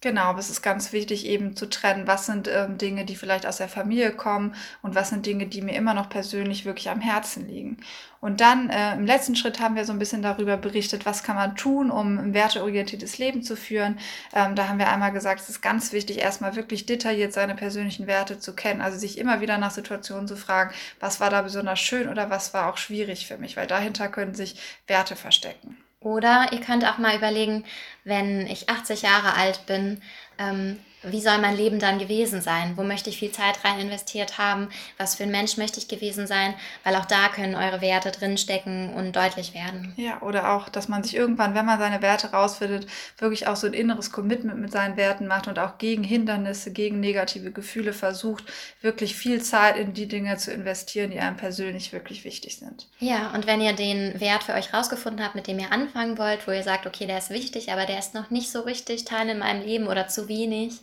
[0.00, 3.46] Genau, aber es ist ganz wichtig eben zu trennen, was sind ähm, Dinge, die vielleicht
[3.46, 7.00] aus der Familie kommen und was sind Dinge, die mir immer noch persönlich wirklich am
[7.00, 7.78] Herzen liegen.
[8.20, 11.34] Und dann äh, im letzten Schritt haben wir so ein bisschen darüber berichtet, was kann
[11.34, 13.98] man tun, um ein werteorientiertes Leben zu führen.
[14.32, 18.06] Ähm, da haben wir einmal gesagt, es ist ganz wichtig, erstmal wirklich detailliert seine persönlichen
[18.06, 21.80] Werte zu kennen, also sich immer wieder nach Situationen zu fragen, was war da besonders
[21.80, 25.76] schön oder was war auch schwierig für mich, weil dahinter können sich Werte verstecken.
[26.08, 27.64] Oder ihr könnt auch mal überlegen,
[28.04, 30.00] wenn ich 80 Jahre alt bin,
[30.38, 32.72] ähm, wie soll mein Leben dann gewesen sein?
[32.76, 34.68] Wo möchte ich viel Zeit rein investiert haben?
[34.96, 36.54] Was für ein Mensch möchte ich gewesen sein?
[36.84, 39.92] Weil auch da können eure Werte drinstecken und deutlich werden.
[39.96, 42.86] Ja, oder auch, dass man sich irgendwann, wenn man seine Werte rausfindet,
[43.18, 47.00] wirklich auch so ein inneres Commitment mit seinen Werten macht und auch gegen Hindernisse, gegen
[47.00, 48.44] negative Gefühle versucht,
[48.80, 52.88] wirklich viel Zeit in die Dinge zu investieren, die einem persönlich wirklich wichtig sind.
[52.98, 56.46] Ja, und wenn ihr den Wert für euch rausgefunden habt, mit dem ihr anfangen wollt,
[56.46, 59.28] wo ihr sagt, okay, der ist wichtig, aber der ist noch nicht so richtig Teil
[59.28, 60.80] in meinem Leben oder zu wenig,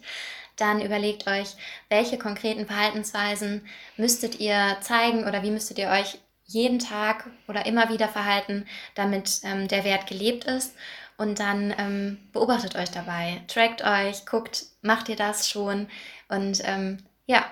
[0.55, 1.55] dann überlegt euch,
[1.89, 7.89] welche konkreten Verhaltensweisen müsstet ihr zeigen oder wie müsstet ihr euch jeden Tag oder immer
[7.89, 10.75] wieder verhalten, damit ähm, der Wert gelebt ist.
[11.17, 15.87] Und dann ähm, beobachtet euch dabei, trackt euch, guckt, macht ihr das schon
[16.27, 17.45] und ähm, ja,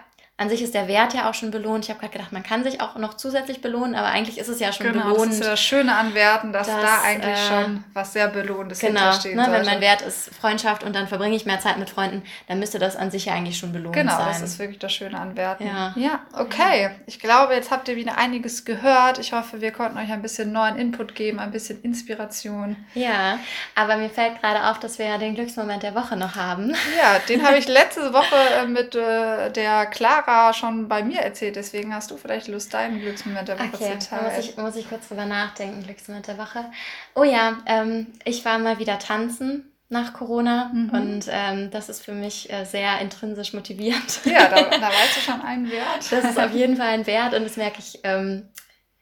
[0.43, 1.85] an sich ist der Wert ja auch schon belohnt.
[1.85, 4.59] Ich habe gerade gedacht, man kann sich auch noch zusätzlich belohnen, aber eigentlich ist es
[4.59, 5.31] ja schon genau, belohnt.
[5.31, 8.27] Das ist ja das Schöne an Werten, dass, dass da eigentlich äh, schon was sehr
[8.27, 11.77] Belohnendes genau, hinterstehen ne, Wenn mein Wert ist Freundschaft und dann verbringe ich mehr Zeit
[11.77, 14.19] mit Freunden, dann müsste das an sich ja eigentlich schon belohnt genau, sein.
[14.25, 15.65] Genau, das ist wirklich das Schöne an Werten.
[15.65, 16.83] Ja, ja okay.
[16.83, 16.91] Ja.
[17.05, 19.19] Ich glaube, jetzt habt ihr wieder einiges gehört.
[19.19, 22.75] Ich hoffe, wir konnten euch ein bisschen neuen Input geben, ein bisschen Inspiration.
[22.95, 23.39] Ja,
[23.75, 26.75] aber mir fällt gerade auf, dass wir ja den Glücksmoment der Woche noch haben.
[26.97, 31.55] Ja, den habe ich letzte Woche äh, mit äh, der Clara schon bei mir erzählt,
[31.55, 34.25] deswegen hast du vielleicht Lust, deinen Glücksmoment der Woche okay, zu teilen.
[34.25, 36.65] Muss ich, muss ich kurz drüber nachdenken, Glücksmoment der Woche.
[37.15, 40.89] Oh ja, ähm, ich war mal wieder tanzen nach Corona mhm.
[40.89, 44.21] und ähm, das ist für mich äh, sehr intrinsisch motivierend.
[44.25, 46.11] Ja, da, da weißt du schon einen Wert.
[46.11, 48.49] Das ist auf jeden Fall ein Wert und das merke ich, ähm,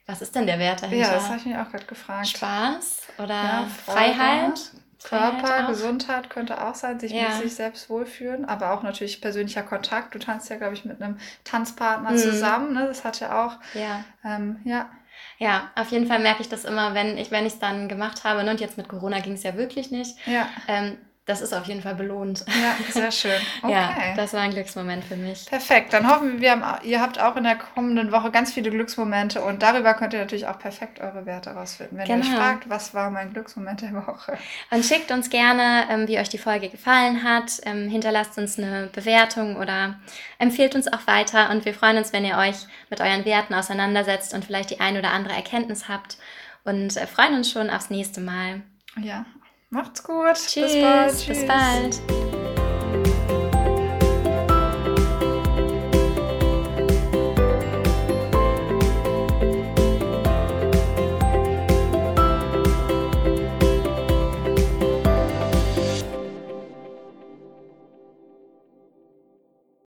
[0.06, 1.08] was ist denn der Wert dahinter?
[1.08, 2.28] Ja, das habe ich mich auch gerade gefragt.
[2.28, 4.60] Spaß oder ja, Freiheit?
[5.04, 7.30] Körper, Gesundheit könnte auch sein, sich ja.
[7.30, 10.14] mit sich selbst wohlfühlen, aber auch natürlich persönlicher Kontakt.
[10.14, 12.18] Du tanzt ja, glaube ich, mit einem Tanzpartner mhm.
[12.18, 12.74] zusammen.
[12.74, 12.86] Ne?
[12.88, 13.58] Das hat ja auch.
[13.74, 14.04] Ja.
[14.24, 14.90] Ähm, ja.
[15.38, 18.44] Ja, auf jeden Fall merke ich das immer, wenn ich es dann gemacht habe.
[18.44, 18.52] Ne?
[18.52, 20.16] Und jetzt mit Corona ging es ja wirklich nicht.
[20.28, 20.48] Ja.
[20.68, 22.44] Ähm, das ist auf jeden Fall belohnt.
[22.48, 23.32] Ja, sehr schön.
[23.64, 23.74] Okay.
[23.74, 25.46] ja, das war ein Glücksmoment für mich.
[25.46, 25.94] Perfekt.
[25.94, 29.94] Dann hoffen wir, ihr habt auch in der kommenden Woche ganz viele Glücksmomente und darüber
[29.94, 31.98] könnt ihr natürlich auch perfekt eure Werte rausfinden.
[31.98, 32.26] Wenn genau.
[32.26, 34.38] ihr euch fragt, was war mein Glücksmoment der Woche?
[34.72, 37.52] Und schickt uns gerne, ähm, wie euch die Folge gefallen hat.
[37.66, 40.00] Ähm, hinterlasst uns eine Bewertung oder
[40.40, 41.52] empfehlt uns auch weiter.
[41.52, 42.56] Und wir freuen uns, wenn ihr euch
[42.90, 46.18] mit euren Werten auseinandersetzt und vielleicht die ein oder andere Erkenntnis habt.
[46.64, 48.62] Und äh, freuen uns schon aufs nächste Mal.
[49.00, 49.26] Ja,
[49.74, 50.34] Macht's gut.
[50.34, 50.74] Tschüss.
[50.74, 51.18] Bis bald.
[51.18, 51.28] Tschüss.
[51.28, 52.02] Bis bald.